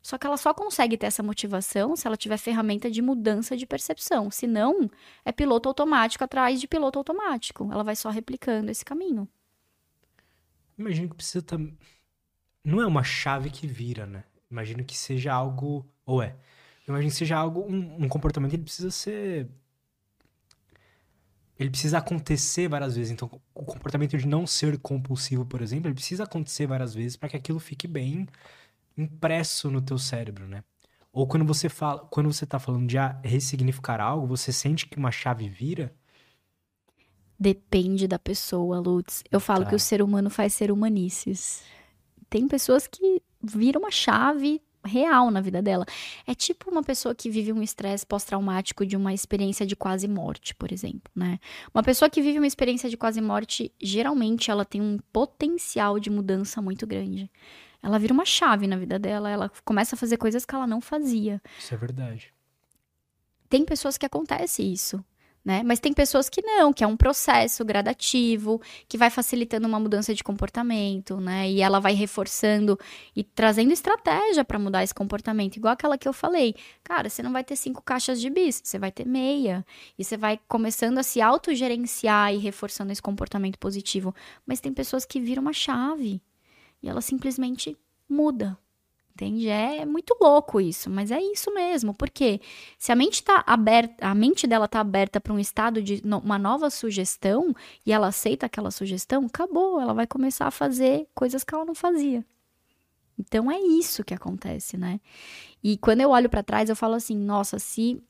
[0.00, 3.66] Só que ela só consegue ter essa motivação se ela tiver ferramenta de mudança de
[3.66, 4.30] percepção.
[4.30, 4.88] Se não,
[5.24, 7.68] é piloto automático atrás de piloto automático.
[7.72, 9.28] Ela vai só replicando esse caminho.
[10.78, 11.76] Imagino que precisa também.
[12.64, 14.24] Não é uma chave que vira, né?
[14.50, 15.86] Imagino que seja algo.
[16.06, 16.36] Ou é?
[16.86, 17.62] Imagino que seja algo.
[17.62, 19.48] Um, um comportamento ele precisa ser.
[21.58, 23.10] Ele precisa acontecer várias vezes.
[23.10, 27.28] Então, o comportamento de não ser compulsivo, por exemplo, ele precisa acontecer várias vezes para
[27.28, 28.28] que aquilo fique bem
[28.96, 30.62] impresso no teu cérebro, né?
[31.12, 35.10] Ou quando você fala, quando você tá falando de ressignificar algo, você sente que uma
[35.10, 35.92] chave vira,
[37.38, 39.22] Depende da pessoa, Lutz.
[39.30, 39.70] Eu falo tá.
[39.70, 41.62] que o ser humano faz ser humanices.
[42.28, 45.86] Tem pessoas que viram uma chave real na vida dela.
[46.26, 50.54] É tipo uma pessoa que vive um estresse pós-traumático de uma experiência de quase morte,
[50.54, 51.38] por exemplo, né?
[51.72, 56.10] Uma pessoa que vive uma experiência de quase morte, geralmente ela tem um potencial de
[56.10, 57.30] mudança muito grande.
[57.80, 60.80] Ela vira uma chave na vida dela, ela começa a fazer coisas que ela não
[60.80, 61.40] fazia.
[61.56, 62.32] Isso é verdade.
[63.48, 65.04] Tem pessoas que acontece isso
[65.48, 65.62] né?
[65.64, 70.14] Mas tem pessoas que não, que é um processo gradativo, que vai facilitando uma mudança
[70.14, 71.50] de comportamento, né?
[71.50, 72.78] E ela vai reforçando
[73.16, 76.54] e trazendo estratégia para mudar esse comportamento, igual aquela que eu falei.
[76.84, 79.64] Cara, você não vai ter cinco caixas de bis, você vai ter meia.
[79.98, 84.14] E você vai começando a se autogerenciar e reforçando esse comportamento positivo.
[84.44, 86.20] Mas tem pessoas que viram uma chave
[86.82, 87.74] e ela simplesmente
[88.06, 88.58] muda.
[89.18, 89.48] Entende?
[89.48, 91.92] É muito louco isso, mas é isso mesmo.
[91.92, 92.40] Porque
[92.78, 96.18] se a mente tá aberta, a mente dela tá aberta para um estado de no,
[96.18, 97.52] uma nova sugestão
[97.84, 101.74] e ela aceita aquela sugestão, acabou, ela vai começar a fazer coisas que ela não
[101.74, 102.24] fazia.
[103.18, 105.00] Então é isso que acontece, né?
[105.64, 108.00] E quando eu olho para trás, eu falo assim, nossa, se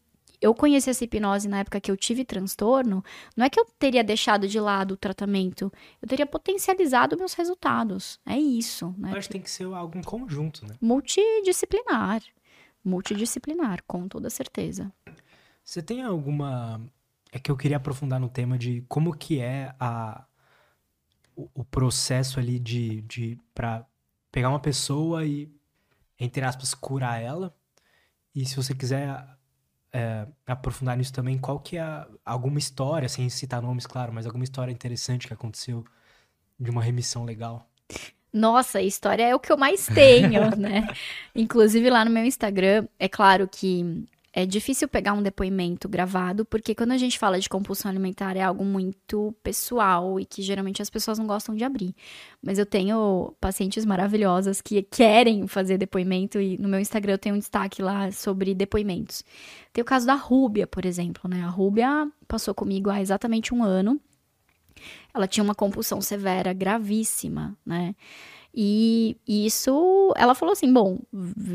[0.41, 3.05] eu conheci essa hipnose na época que eu tive transtorno,
[3.37, 8.21] não é que eu teria deixado de lado o tratamento, eu teria potencializado meus resultados.
[8.25, 9.11] É isso, né?
[9.13, 10.77] Mas tem que ser algo em conjunto, né?
[10.81, 12.23] Multidisciplinar.
[12.85, 14.93] Multidisciplinar, com toda certeza.
[15.65, 16.81] Você tem alguma
[17.31, 20.25] É que eu queria aprofundar no tema de como que é a,
[21.37, 23.85] o, o processo ali de, de para
[24.33, 25.51] pegar uma pessoa e,
[26.19, 27.55] entre aspas, curar ela.
[28.35, 29.38] E se você quiser
[29.93, 34.45] é, aprofundar nisso também, qual que é alguma história, sem citar nomes, claro, mas alguma
[34.45, 35.85] história interessante que aconteceu
[36.59, 37.67] de uma remissão legal?
[38.33, 40.87] Nossa, história é o que eu mais tenho, né?
[41.35, 46.75] Inclusive lá no meu Instagram, é claro que é difícil pegar um depoimento gravado, porque
[46.75, 50.91] quando a gente fala de compulsão alimentar é algo muito pessoal e que geralmente as
[50.91, 51.95] pessoas não gostam de abrir.
[52.43, 57.35] Mas eu tenho pacientes maravilhosas que querem fazer depoimento e no meu Instagram eu tenho
[57.35, 59.25] um destaque lá sobre depoimentos.
[59.73, 61.43] Tem o caso da Rúbia, por exemplo, né?
[61.43, 64.01] A Rúbia passou comigo há exatamente um ano.
[65.13, 67.95] Ela tinha uma compulsão severa, gravíssima, né?
[68.55, 70.99] E isso, ela falou assim: bom,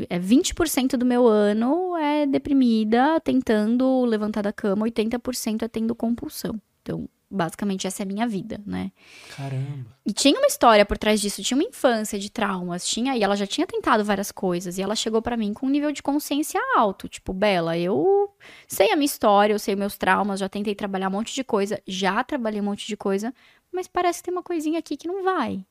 [0.08, 6.60] é 20% do meu ano é deprimida, tentando levantar da cama, 80% é tendo compulsão.
[6.82, 8.92] Então, basicamente, essa é a minha vida, né?
[9.36, 9.96] Caramba.
[10.06, 13.36] E tinha uma história por trás disso, tinha uma infância de traumas, tinha, e ela
[13.36, 16.60] já tinha tentado várias coisas, e ela chegou para mim com um nível de consciência
[16.76, 18.30] alto, tipo, Bela, eu
[18.68, 21.80] sei a minha história, eu sei meus traumas, já tentei trabalhar um monte de coisa,
[21.86, 23.34] já trabalhei um monte de coisa,
[23.72, 25.64] mas parece que tem uma coisinha aqui que não vai.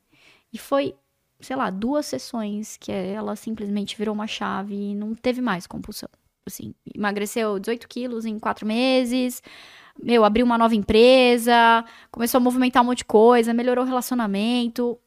[0.52, 0.96] E foi
[1.40, 6.10] sei lá, duas sessões que ela simplesmente virou uma chave e não teve mais compulsão.
[6.46, 9.42] Assim, emagreceu 18 quilos em quatro meses,
[10.02, 14.98] meu, abriu uma nova empresa, começou a movimentar um monte de coisa, melhorou o relacionamento.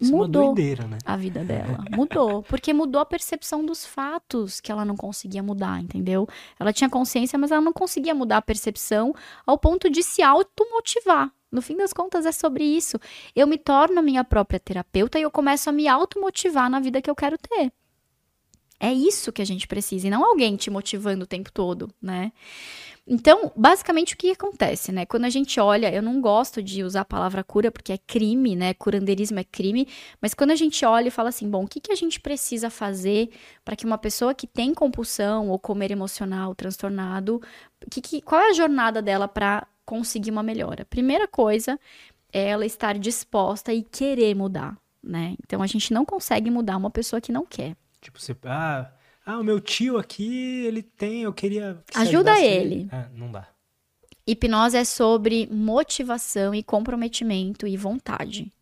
[0.00, 0.98] Isso mudou é uma doideira, né?
[1.04, 1.84] a vida dela.
[1.90, 2.42] Mudou.
[2.44, 6.28] Porque mudou a percepção dos fatos que ela não conseguia mudar, entendeu?
[6.58, 9.12] Ela tinha consciência, mas ela não conseguia mudar a percepção
[9.44, 11.32] ao ponto de se automotivar.
[11.50, 12.98] No fim das contas, é sobre isso.
[13.34, 17.00] Eu me torno a minha própria terapeuta e eu começo a me automotivar na vida
[17.00, 17.72] que eu quero ter.
[18.80, 22.30] É isso que a gente precisa, e não alguém te motivando o tempo todo, né?
[23.04, 25.04] Então, basicamente, o que acontece, né?
[25.04, 28.54] Quando a gente olha, eu não gosto de usar a palavra cura porque é crime,
[28.54, 28.74] né?
[28.74, 29.88] Curandeirismo é crime,
[30.20, 32.70] mas quando a gente olha e fala assim, bom, o que, que a gente precisa
[32.70, 33.30] fazer
[33.64, 37.40] para que uma pessoa que tem compulsão ou comer emocional transtornado,
[37.90, 40.84] que, que, qual é a jornada dela para conseguir uma melhora?
[40.84, 41.80] Primeira coisa
[42.30, 45.34] é ela estar disposta e querer mudar, né?
[45.42, 47.74] Então, a gente não consegue mudar uma pessoa que não quer.
[48.02, 48.36] Tipo, você.
[48.44, 48.92] Ah,
[49.24, 51.82] ah, o meu tio aqui, ele tem, eu queria.
[51.86, 52.86] que Ajuda ele.
[52.92, 53.48] Ah, não dá.
[54.26, 58.52] Hipnose é sobre motivação e comprometimento e vontade.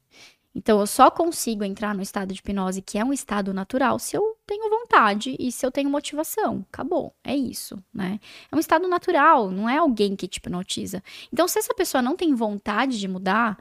[0.57, 4.17] Então, eu só consigo entrar no estado de hipnose, que é um estado natural, se
[4.17, 6.65] eu tenho vontade e se eu tenho motivação.
[6.73, 7.15] Acabou.
[7.23, 8.19] É isso, né?
[8.51, 11.03] É um estado natural, não é alguém que te hipnotiza.
[11.31, 13.59] Então, se essa pessoa não tem vontade de mudar,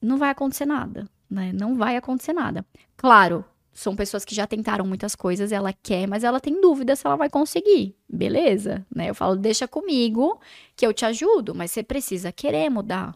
[0.00, 1.52] não vai acontecer nada, né?
[1.52, 2.64] Não vai acontecer nada.
[2.96, 7.04] Claro, são pessoas que já tentaram muitas coisas, ela quer, mas ela tem dúvida se
[7.04, 7.96] ela vai conseguir.
[8.08, 9.10] Beleza, né?
[9.10, 10.38] Eu falo, deixa comigo
[10.76, 13.12] que eu te ajudo, mas você precisa querer mudar.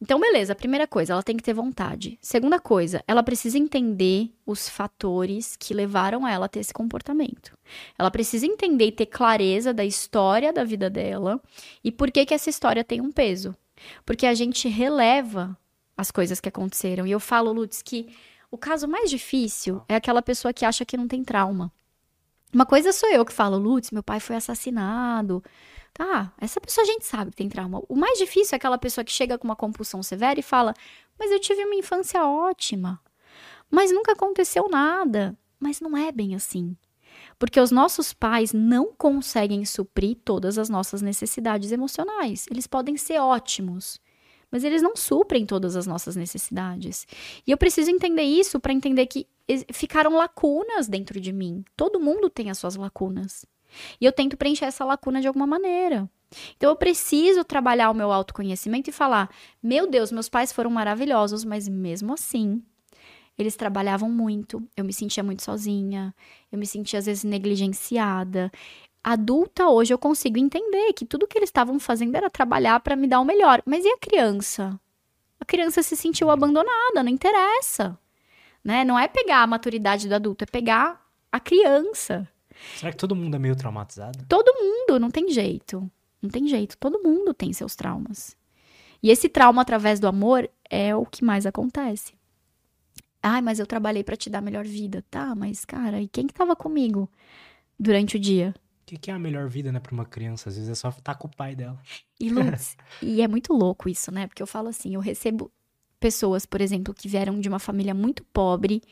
[0.00, 2.18] Então, beleza, primeira coisa, ela tem que ter vontade.
[2.20, 7.56] Segunda coisa, ela precisa entender os fatores que levaram ela a ter esse comportamento.
[7.98, 11.40] Ela precisa entender e ter clareza da história da vida dela
[11.82, 13.56] e por que que essa história tem um peso.
[14.04, 15.56] Porque a gente releva
[15.96, 17.06] as coisas que aconteceram.
[17.06, 18.08] E eu falo, Lutz, que
[18.50, 21.72] o caso mais difícil é aquela pessoa que acha que não tem trauma.
[22.52, 25.42] Uma coisa sou eu que falo, Lutz, meu pai foi assassinado.
[25.94, 27.80] Tá, essa pessoa a gente sabe que tem trauma.
[27.88, 30.74] O mais difícil é aquela pessoa que chega com uma compulsão severa e fala:
[31.16, 33.00] Mas eu tive uma infância ótima.
[33.70, 35.38] Mas nunca aconteceu nada.
[35.58, 36.76] Mas não é bem assim.
[37.38, 42.46] Porque os nossos pais não conseguem suprir todas as nossas necessidades emocionais.
[42.50, 44.00] Eles podem ser ótimos,
[44.50, 47.06] mas eles não suprem todas as nossas necessidades.
[47.46, 49.28] E eu preciso entender isso para entender que
[49.72, 51.64] ficaram lacunas dentro de mim.
[51.76, 53.46] Todo mundo tem as suas lacunas.
[54.00, 56.08] E eu tento preencher essa lacuna de alguma maneira.
[56.56, 59.30] Então eu preciso trabalhar o meu autoconhecimento e falar:
[59.62, 62.62] meu Deus, meus pais foram maravilhosos, mas mesmo assim,
[63.38, 66.14] eles trabalhavam muito, eu me sentia muito sozinha,
[66.50, 68.50] eu me sentia às vezes negligenciada.
[69.02, 73.06] Adulta hoje eu consigo entender que tudo que eles estavam fazendo era trabalhar para me
[73.06, 73.62] dar o melhor.
[73.66, 74.80] Mas e a criança?
[75.38, 77.98] A criança se sentiu abandonada, não interessa.
[78.64, 78.82] Né?
[78.82, 82.26] Não é pegar a maturidade do adulto, é pegar a criança.
[82.76, 84.24] Será que todo mundo é meio traumatizado?
[84.28, 85.90] Todo mundo, não tem jeito.
[86.20, 86.76] Não tem jeito.
[86.78, 88.36] Todo mundo tem seus traumas.
[89.02, 92.14] E esse trauma através do amor é o que mais acontece.
[93.22, 95.04] Ai, mas eu trabalhei pra te dar a melhor vida.
[95.10, 97.10] Tá, mas cara, e quem que tava comigo
[97.78, 98.54] durante o dia?
[98.82, 100.50] O que, que é a melhor vida, né, pra uma criança?
[100.50, 101.80] Às vezes é só estar com o pai dela.
[102.20, 104.26] E Lutz, e é muito louco isso, né?
[104.26, 105.50] Porque eu falo assim, eu recebo
[105.98, 108.82] pessoas, por exemplo, que vieram de uma família muito pobre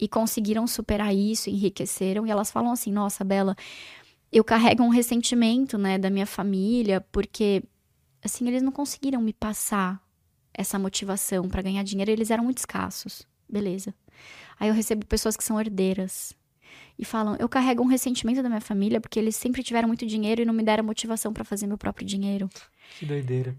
[0.00, 3.54] e conseguiram superar isso, enriqueceram, e elas falam assim: "Nossa, Bela,
[4.32, 7.62] eu carrego um ressentimento, né, da minha família, porque
[8.22, 10.02] assim, eles não conseguiram me passar
[10.52, 13.26] essa motivação para ganhar dinheiro, eles eram muito escassos.
[13.48, 13.94] Beleza.
[14.58, 16.34] Aí eu recebo pessoas que são herdeiras
[16.98, 20.42] e falam: "Eu carrego um ressentimento da minha família porque eles sempre tiveram muito dinheiro
[20.42, 22.48] e não me deram motivação para fazer meu próprio dinheiro".
[22.98, 23.56] Que doideira.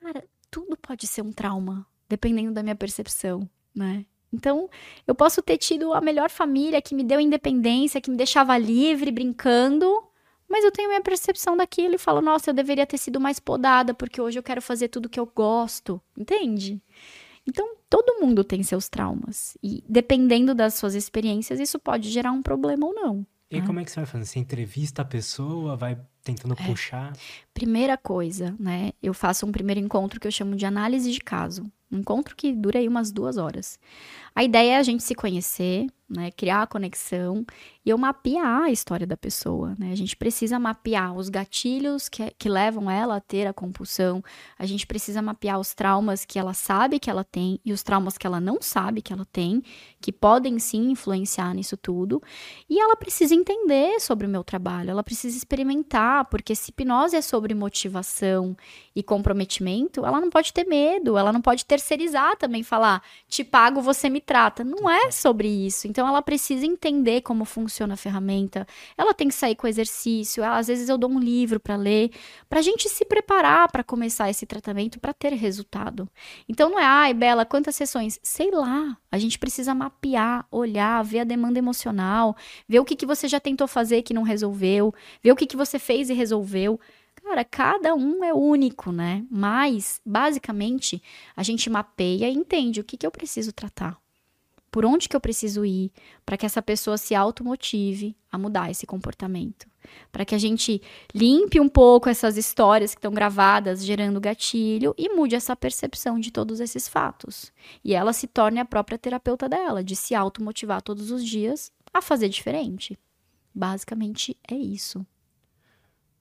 [0.00, 4.04] Cara, tudo pode ser um trauma, dependendo da minha percepção, né?
[4.32, 4.68] Então,
[5.06, 9.10] eu posso ter tido a melhor família que me deu independência, que me deixava livre,
[9.10, 10.04] brincando,
[10.48, 13.94] mas eu tenho minha percepção daquilo e falo, nossa, eu deveria ter sido mais podada,
[13.94, 16.80] porque hoje eu quero fazer tudo que eu gosto, entende?
[17.46, 19.56] Então, todo mundo tem seus traumas.
[19.62, 23.26] E dependendo das suas experiências, isso pode gerar um problema ou não.
[23.50, 23.66] E né?
[23.66, 24.24] como é que você vai fazer?
[24.24, 26.66] Você entrevista a pessoa, vai tentando É.
[26.66, 27.12] puxar?
[27.52, 28.92] Primeira coisa, né?
[29.02, 31.64] Eu faço um primeiro encontro que eu chamo de análise de caso.
[31.90, 33.78] Um encontro que dura aí umas duas horas.
[34.34, 36.30] A ideia é a gente se conhecer, né?
[36.32, 37.44] Criar a conexão
[37.84, 39.92] e eu mapear a história da pessoa, né?
[39.92, 44.22] A gente precisa mapear os gatilhos que, que levam ela a ter a compulsão.
[44.58, 48.18] A gente precisa mapear os traumas que ela sabe que ela tem e os traumas
[48.18, 49.62] que ela não sabe que ela tem,
[50.00, 52.20] que podem sim influenciar nisso tudo.
[52.68, 57.22] E ela precisa entender sobre o meu trabalho, ela precisa experimentar, porque se hipnose é
[57.22, 58.56] sobre motivação
[58.94, 63.80] e comprometimento, ela não pode ter medo, ela não pode terceirizar também, falar, te pago,
[63.80, 64.64] você me trata.
[64.64, 65.86] Não é sobre isso.
[65.86, 68.66] Então ela precisa entender como funciona a ferramenta,
[68.98, 72.10] ela tem que sair com exercício, ela- às vezes eu dou um livro para ler,
[72.48, 76.08] pra gente se preparar para começar esse tratamento para ter resultado.
[76.48, 78.18] Então não é, ai, Bela, quantas sessões?
[78.22, 78.96] Sei lá.
[79.12, 82.36] A gente precisa mapear, olhar, ver a demanda emocional,
[82.68, 85.56] ver o que, que você já tentou fazer que não resolveu, ver o que, que
[85.56, 86.78] você fez e resolveu.
[87.22, 89.24] Cara, cada um é único, né?
[89.30, 91.02] Mas, basicamente,
[91.36, 94.00] a gente mapeia e entende o que, que eu preciso tratar.
[94.70, 95.90] Por onde que eu preciso ir
[96.24, 99.68] para que essa pessoa se automotive a mudar esse comportamento?
[100.12, 100.80] Para que a gente
[101.12, 106.30] limpe um pouco essas histórias que estão gravadas, gerando gatilho, e mude essa percepção de
[106.30, 107.52] todos esses fatos.
[107.84, 112.00] E ela se torne a própria terapeuta dela, de se automotivar todos os dias a
[112.00, 112.96] fazer diferente.
[113.52, 115.04] Basicamente é isso.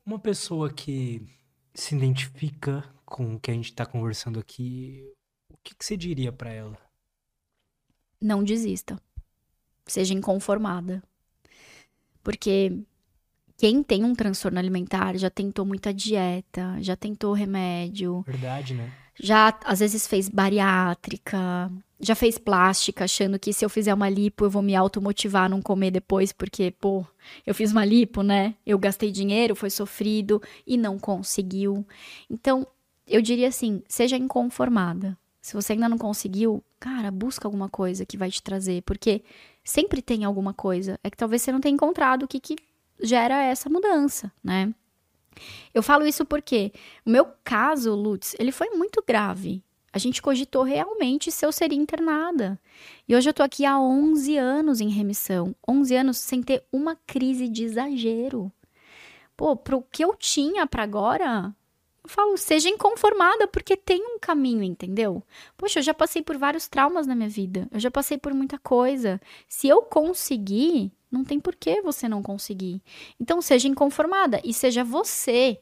[0.10, 1.22] Uma pessoa que
[1.72, 5.08] se identifica com o que a gente tá conversando aqui,
[5.48, 6.76] o que, que você diria pra ela?
[8.20, 9.00] não desista.
[9.86, 11.04] Seja inconformada.
[12.24, 12.82] Porque
[13.56, 18.92] quem tem um transtorno alimentar já tentou muita dieta, já tentou remédio, Verdade, né?
[19.20, 24.46] Já às vezes fez bariátrica, já fez plástica, achando que se eu fizer uma lipo
[24.46, 27.06] eu vou me automotivar a não comer depois, porque, pô,
[27.46, 28.56] eu fiz uma lipo, né?
[28.66, 31.86] Eu gastei dinheiro, foi sofrido e não conseguiu.
[32.30, 32.66] Então,
[33.06, 35.18] eu diria assim: seja inconformada.
[35.42, 39.24] Se você ainda não conseguiu, cara, busca alguma coisa que vai te trazer, porque
[39.64, 41.00] sempre tem alguma coisa.
[41.04, 42.56] É que talvez você não tenha encontrado o que, que
[43.02, 44.74] gera essa mudança, né?
[45.74, 46.72] Eu falo isso porque
[47.06, 49.64] o meu caso, Lutz, ele foi muito grave.
[49.92, 52.60] A gente cogitou realmente se eu seria internada.
[53.08, 55.56] E hoje eu tô aqui há 11 anos em remissão.
[55.68, 58.52] 11 anos sem ter uma crise de exagero.
[59.36, 61.56] Pô, pro que eu tinha para agora,
[62.04, 65.24] eu falo, seja inconformada, porque tem um caminho, entendeu?
[65.58, 67.68] Poxa, eu já passei por vários traumas na minha vida.
[67.72, 69.20] Eu já passei por muita coisa.
[69.48, 72.82] Se eu conseguir, não tem por que você não conseguir.
[73.20, 75.60] Então, seja inconformada e seja você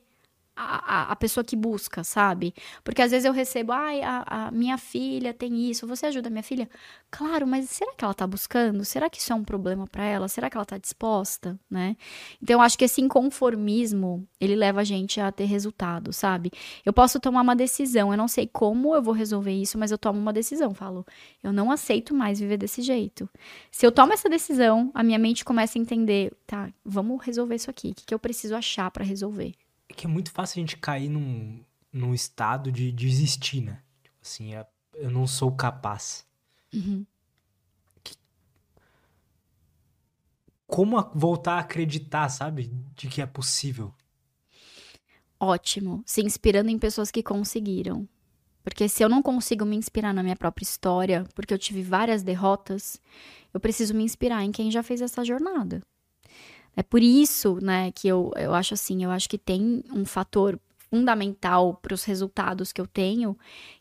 [0.58, 2.54] a, a, pessoa que busca, sabe?
[2.84, 6.32] Porque às vezes eu recebo, ai, a, a minha filha tem isso, você ajuda a
[6.32, 6.68] minha filha?
[7.12, 8.84] Claro, mas será que ela tá buscando?
[8.84, 10.28] Será que isso é um problema para ela?
[10.28, 11.96] Será que ela tá disposta, né?
[12.42, 16.52] Então eu acho que esse inconformismo, ele leva a gente a ter resultado, sabe?
[16.84, 19.98] Eu posso tomar uma decisão, eu não sei como eu vou resolver isso, mas eu
[19.98, 21.06] tomo uma decisão, falo,
[21.44, 23.30] eu não aceito mais viver desse jeito.
[23.72, 27.70] Se eu tomo essa decisão, a minha mente começa a entender, tá, vamos resolver isso
[27.70, 29.54] aqui, o que, que eu preciso achar para resolver?
[29.90, 33.82] É que é muito fácil a gente cair num, num estado de desistir, né?
[34.04, 36.26] Tipo assim, é- eu não sou capaz.
[36.74, 37.06] Uhum.
[40.66, 42.72] Como a- voltar a acreditar, sabe?
[42.96, 43.94] De que é possível.
[45.40, 48.08] Ótimo, se inspirando em pessoas que conseguiram.
[48.64, 52.22] Porque se eu não consigo me inspirar na minha própria história, porque eu tive várias
[52.22, 53.00] derrotas,
[53.54, 55.82] eu preciso me inspirar em quem já fez essa jornada.
[56.78, 60.60] É por isso, né, que eu, eu acho assim, eu acho que tem um fator
[60.92, 63.36] fundamental para os resultados que eu tenho,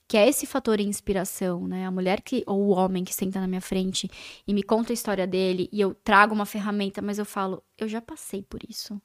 [0.09, 1.86] que é esse fator inspiração, né?
[1.86, 4.11] A mulher que ou o homem que senta na minha frente
[4.47, 7.86] e me conta a história dele e eu trago uma ferramenta, mas eu falo, eu
[7.86, 9.01] já passei por isso.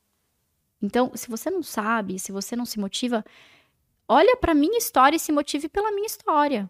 [0.82, 3.24] Então, se você não sabe, se você não se motiva,
[4.08, 6.70] olha para minha história e se motive pela minha história.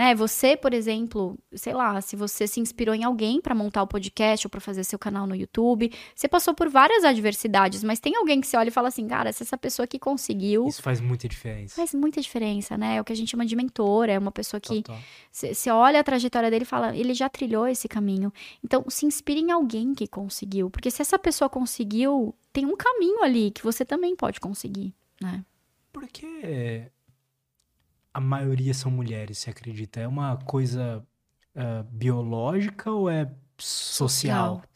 [0.00, 0.14] Né?
[0.14, 4.46] Você, por exemplo, sei lá, se você se inspirou em alguém para montar o podcast
[4.46, 8.40] ou para fazer seu canal no YouTube, você passou por várias adversidades, mas tem alguém
[8.40, 10.66] que você olha e fala assim, cara, se essa pessoa que conseguiu.
[10.66, 11.76] Isso faz muita diferença.
[11.76, 12.96] Faz muita diferença, né?
[12.96, 14.82] É o que a gente chama de mentor, é uma pessoa que
[15.30, 18.32] você olha a trajetória dele e fala, ele já trilhou esse caminho.
[18.64, 23.22] Então, se inspire em alguém que conseguiu, porque se essa pessoa conseguiu, tem um caminho
[23.22, 25.44] ali que você também pode conseguir, né?
[25.92, 26.90] Porque
[28.14, 30.00] a maioria são mulheres, você acredita?
[30.00, 31.06] É uma coisa
[31.54, 34.62] uh, biológica ou é social.
[34.62, 34.69] social.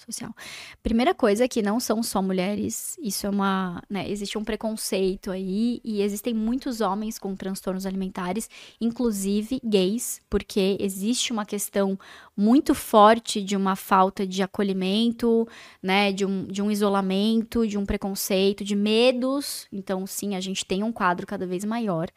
[0.83, 5.31] Primeira coisa é que não são só mulheres, isso é uma, né, existe um preconceito
[5.31, 8.49] aí e existem muitos homens com transtornos alimentares,
[8.81, 11.99] inclusive gays, porque existe uma questão
[12.37, 15.47] muito forte de uma falta de acolhimento,
[15.83, 19.67] né, de um, de um isolamento, de um preconceito, de medos.
[19.73, 22.09] Então, sim, a gente tem um quadro cada vez maior.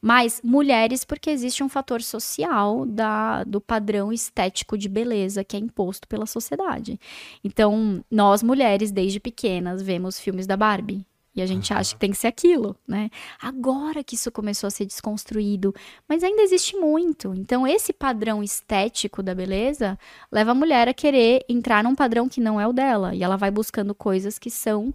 [0.00, 5.60] Mas mulheres, porque existe um fator social da, do padrão estético de beleza que é
[5.60, 7.00] imposto pela sociedade.
[7.42, 11.06] Então, nós mulheres, desde pequenas, vemos filmes da Barbie.
[11.34, 11.78] E a gente uhum.
[11.78, 13.08] acha que tem que ser aquilo, né?
[13.40, 15.74] Agora que isso começou a ser desconstruído,
[16.06, 17.34] mas ainda existe muito.
[17.34, 19.98] Então, esse padrão estético da beleza
[20.30, 23.14] leva a mulher a querer entrar num padrão que não é o dela.
[23.14, 24.94] E ela vai buscando coisas que são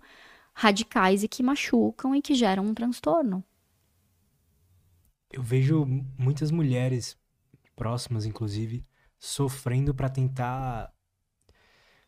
[0.53, 3.43] radicais e que machucam e que geram um transtorno.
[5.31, 5.85] Eu vejo
[6.17, 7.17] muitas mulheres
[7.75, 8.85] próximas, inclusive,
[9.19, 10.91] sofrendo para tentar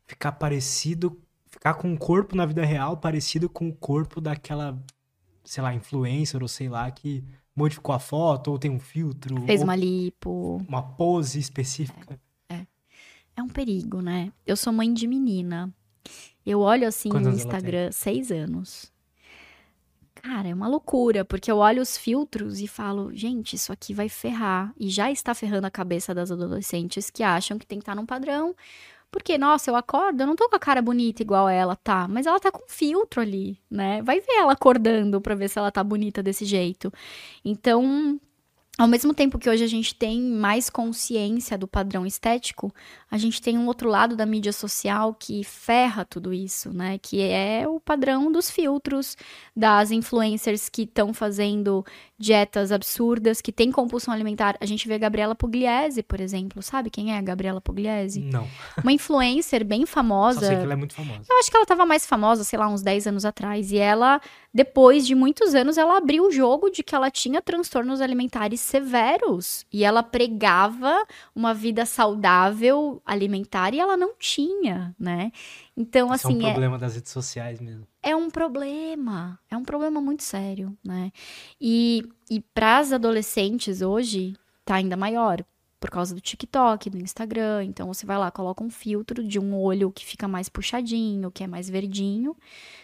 [0.09, 4.77] ficar parecido, ficar com o corpo na vida real parecido com o corpo daquela,
[5.43, 7.23] sei lá, influencer ou sei lá, que
[7.55, 9.39] modificou a foto ou tem um filtro.
[9.43, 10.57] Fez uma lipo.
[10.67, 12.19] Uma pose específica.
[12.49, 12.67] É, é.
[13.35, 14.33] é um perigo, né?
[14.47, 15.71] Eu sou mãe de menina.
[16.43, 18.91] Eu olho assim Quantos no Instagram, seis anos.
[20.15, 24.09] Cara, é uma loucura, porque eu olho os filtros e falo, gente, isso aqui vai
[24.09, 24.73] ferrar.
[24.77, 28.07] E já está ferrando a cabeça das adolescentes que acham que tem que estar num
[28.07, 28.55] padrão
[29.11, 32.25] porque, nossa, eu acordo, eu não tô com a cara bonita igual ela tá, mas
[32.25, 34.01] ela tá com filtro ali, né?
[34.03, 36.91] Vai ver ela acordando pra ver se ela tá bonita desse jeito.
[37.43, 38.19] Então,
[38.79, 42.73] ao mesmo tempo que hoje a gente tem mais consciência do padrão estético,
[43.11, 46.97] a gente tem um outro lado da mídia social que ferra tudo isso, né?
[46.97, 49.17] Que é o padrão dos filtros,
[49.53, 51.85] das influencers que estão fazendo
[52.19, 54.57] dietas absurdas, que tem compulsão alimentar.
[54.59, 56.61] A gente vê a Gabriela Pugliese, por exemplo.
[56.61, 58.19] Sabe quem é a Gabriela Pugliese?
[58.19, 58.45] Não.
[58.83, 60.41] Uma influencer bem famosa.
[60.41, 61.23] Só sei que ela é muito famosa.
[61.29, 63.71] Eu acho que ela estava mais famosa, sei lá, uns 10 anos atrás.
[63.71, 64.19] E ela,
[64.53, 69.65] depois de muitos anos, ela abriu o jogo de que ela tinha transtornos alimentares severos.
[69.71, 70.93] E ela pregava
[71.33, 75.31] uma vida saudável alimentar e ela não tinha, né?
[75.77, 76.43] Então, Isso assim.
[76.43, 76.79] É um problema é...
[76.79, 81.11] das redes sociais mesmo é um problema, é um problema muito sério, né?
[81.59, 85.43] E, e para as adolescentes hoje, tá ainda maior,
[85.79, 87.63] por causa do TikTok, do Instagram.
[87.65, 91.43] Então você vai lá, coloca um filtro de um olho que fica mais puxadinho, que
[91.43, 92.35] é mais verdinho.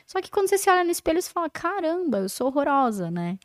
[0.06, 3.38] Só que quando você se olha no espelho, você fala: caramba, eu sou horrorosa, né?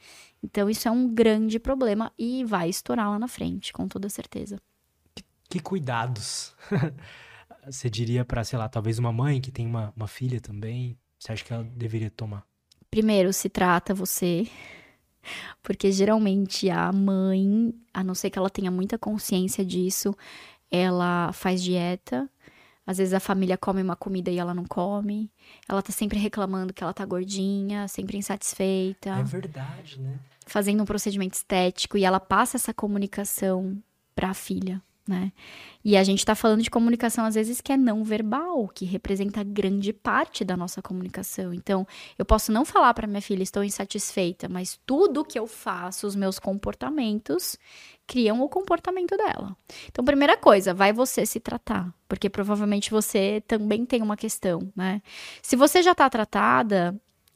[0.42, 4.58] Então isso é um grande problema e vai estourar lá na frente, com toda certeza.
[5.14, 6.54] Que, que cuidados
[7.66, 10.96] você diria para, sei lá, talvez uma mãe que tem uma, uma filha também?
[11.20, 12.44] Você acha que ela deveria tomar?
[12.90, 14.48] Primeiro, se trata você.
[15.62, 20.16] Porque geralmente a mãe, a não ser que ela tenha muita consciência disso,
[20.70, 22.28] ela faz dieta.
[22.86, 25.30] Às vezes a família come uma comida e ela não come.
[25.68, 29.10] Ela tá sempre reclamando que ela tá gordinha, sempre insatisfeita.
[29.10, 30.18] É verdade, né?
[30.46, 33.80] Fazendo um procedimento estético e ela passa essa comunicação
[34.14, 35.32] para a filha né?
[35.84, 39.42] E a gente está falando de comunicação, às vezes, que é não verbal, que representa
[39.42, 41.52] grande parte da nossa comunicação.
[41.52, 41.86] Então,
[42.16, 46.14] eu posso não falar para minha filha, estou insatisfeita, mas tudo que eu faço, os
[46.14, 47.58] meus comportamentos,
[48.06, 49.56] criam o comportamento dela.
[49.88, 55.02] Então, primeira coisa, vai você se tratar, porque provavelmente você também tem uma questão, né?
[55.42, 56.94] Se você já está tratada,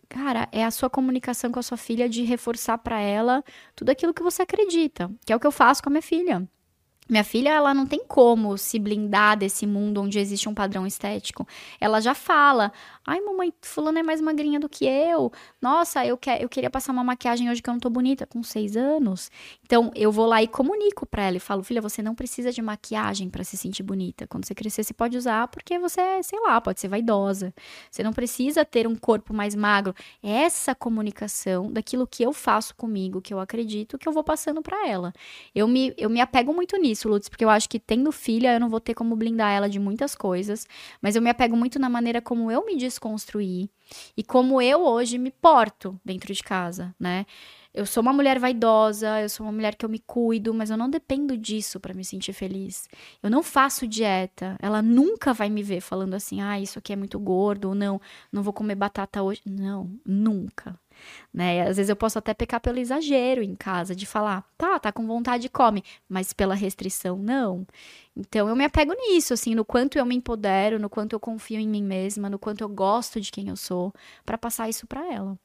[0.09, 3.43] cara, é a sua comunicação com a sua filha de reforçar para ela
[3.75, 6.49] tudo aquilo que você acredita, que é o que eu faço com a minha filha.
[7.09, 11.47] Minha filha, ela não tem como se blindar desse mundo onde existe um padrão estético.
[11.79, 12.73] Ela já fala:
[13.07, 15.31] Ai, mamãe, fulano é mais magrinha do que eu.
[15.61, 18.77] Nossa, eu, eu queria passar uma maquiagem hoje que eu não tô bonita, com seis
[18.77, 19.31] anos.
[19.63, 22.63] Então, eu vou lá e comunico pra ela e falo: Filha, você não precisa de
[22.63, 24.27] maquiagem para se sentir bonita.
[24.27, 27.55] Quando você crescer, você pode usar porque você, é, sei lá, pode ser vaidosa.
[27.91, 29.95] Você não precisa ter um corpo mais magro.
[30.23, 34.89] Essa comunicação daquilo que eu faço comigo, que eu acredito, que eu vou passando para
[34.89, 35.13] ela.
[35.55, 38.55] Eu me, eu me apego muito nisso isso, Lutz, porque eu acho que tendo filha,
[38.55, 40.67] eu não vou ter como blindar ela de muitas coisas,
[41.03, 43.71] mas eu me apego muito na maneira como eu me desconstruí
[44.17, 47.27] e como eu hoje me porto dentro de casa, né?
[47.73, 50.77] Eu sou uma mulher vaidosa, eu sou uma mulher que eu me cuido, mas eu
[50.77, 52.89] não dependo disso para me sentir feliz.
[53.21, 54.57] Eu não faço dieta.
[54.63, 58.01] Ela nunca vai me ver falando assim: "Ah, isso aqui é muito gordo", ou não,
[58.33, 59.43] não vou comer batata hoje.
[59.45, 60.79] Não, nunca.
[61.33, 61.63] Né?
[61.63, 65.07] Às vezes eu posso até pecar pelo exagero em casa, de falar, tá, tá com
[65.07, 67.67] vontade, come, mas pela restrição, não.
[68.17, 71.59] Então eu me apego nisso, assim, no quanto eu me empodero, no quanto eu confio
[71.59, 73.93] em mim mesma, no quanto eu gosto de quem eu sou,
[74.25, 75.39] para passar isso para ela.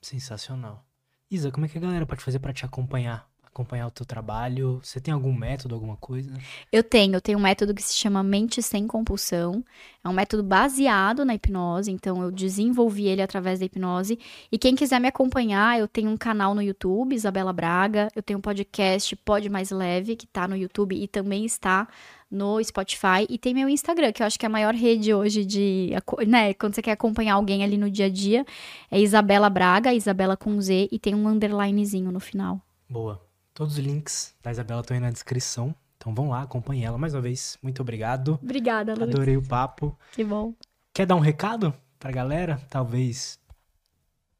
[0.00, 0.84] Sensacional.
[1.30, 3.28] Isa, como é que a galera pode fazer para te acompanhar?
[3.54, 4.80] Acompanhar o teu trabalho?
[4.82, 6.28] Você tem algum método, alguma coisa?
[6.72, 9.64] Eu tenho, eu tenho um método que se chama Mente Sem Compulsão.
[10.02, 14.18] É um método baseado na hipnose, então eu desenvolvi ele através da hipnose.
[14.50, 18.08] E quem quiser me acompanhar, eu tenho um canal no YouTube, Isabela Braga.
[18.16, 21.86] Eu tenho um podcast Pode Mais Leve, que tá no YouTube e também está
[22.28, 25.44] no Spotify e tem meu Instagram, que eu acho que é a maior rede hoje
[25.44, 25.92] de,
[26.26, 28.44] né, quando você quer acompanhar alguém ali no dia a dia,
[28.90, 32.60] é Isabela Braga, Isabela com Z e tem um underlinezinho no final.
[32.90, 33.23] Boa.
[33.54, 35.74] Todos os links da Isabela estão aí na descrição.
[35.96, 37.56] Então vão lá, acompanhem ela mais uma vez.
[37.62, 38.38] Muito obrigado.
[38.42, 39.14] Obrigada, Luiz.
[39.14, 39.96] Adorei o papo.
[40.12, 40.52] Que bom.
[40.92, 42.60] Quer dar um recado pra galera?
[42.68, 43.38] Talvez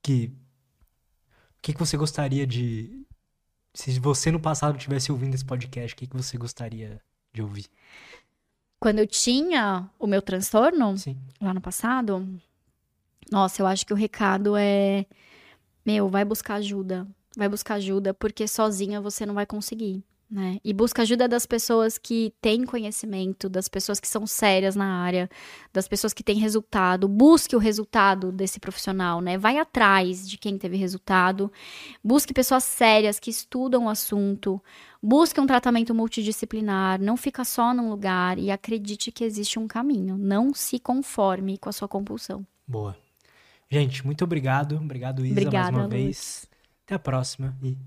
[0.03, 0.33] que
[1.57, 3.07] o que, que você gostaria de
[3.73, 7.01] se você no passado tivesse ouvindo esse podcast, o que, que você gostaria
[7.33, 7.67] de ouvir?
[8.79, 11.17] Quando eu tinha o meu transtorno, Sim.
[11.41, 12.29] lá no passado,
[13.31, 15.07] nossa, eu acho que o recado é:
[15.87, 17.07] meu, vai buscar ajuda.
[17.37, 20.05] Vai buscar ajuda, porque sozinha você não vai conseguir.
[20.31, 20.59] Né?
[20.65, 25.29] E busca ajuda das pessoas que têm conhecimento, das pessoas que são sérias na área,
[25.73, 27.07] das pessoas que têm resultado.
[27.07, 29.39] Busque o resultado desse profissional, né?
[29.39, 31.53] Vai atrás de quem teve resultado.
[32.03, 34.61] Busque pessoas sérias que estudam o assunto.
[35.01, 37.01] Busque um tratamento multidisciplinar.
[37.01, 40.17] Não fica só num lugar e acredite que existe um caminho.
[40.17, 42.45] Não se conforme com a sua compulsão.
[42.67, 42.97] Boa.
[43.71, 44.77] Gente, muito obrigado.
[44.77, 46.03] Obrigado, Isa, Obrigada, mais uma Luiz.
[46.03, 46.54] vez.
[46.85, 47.79] Até a próxima e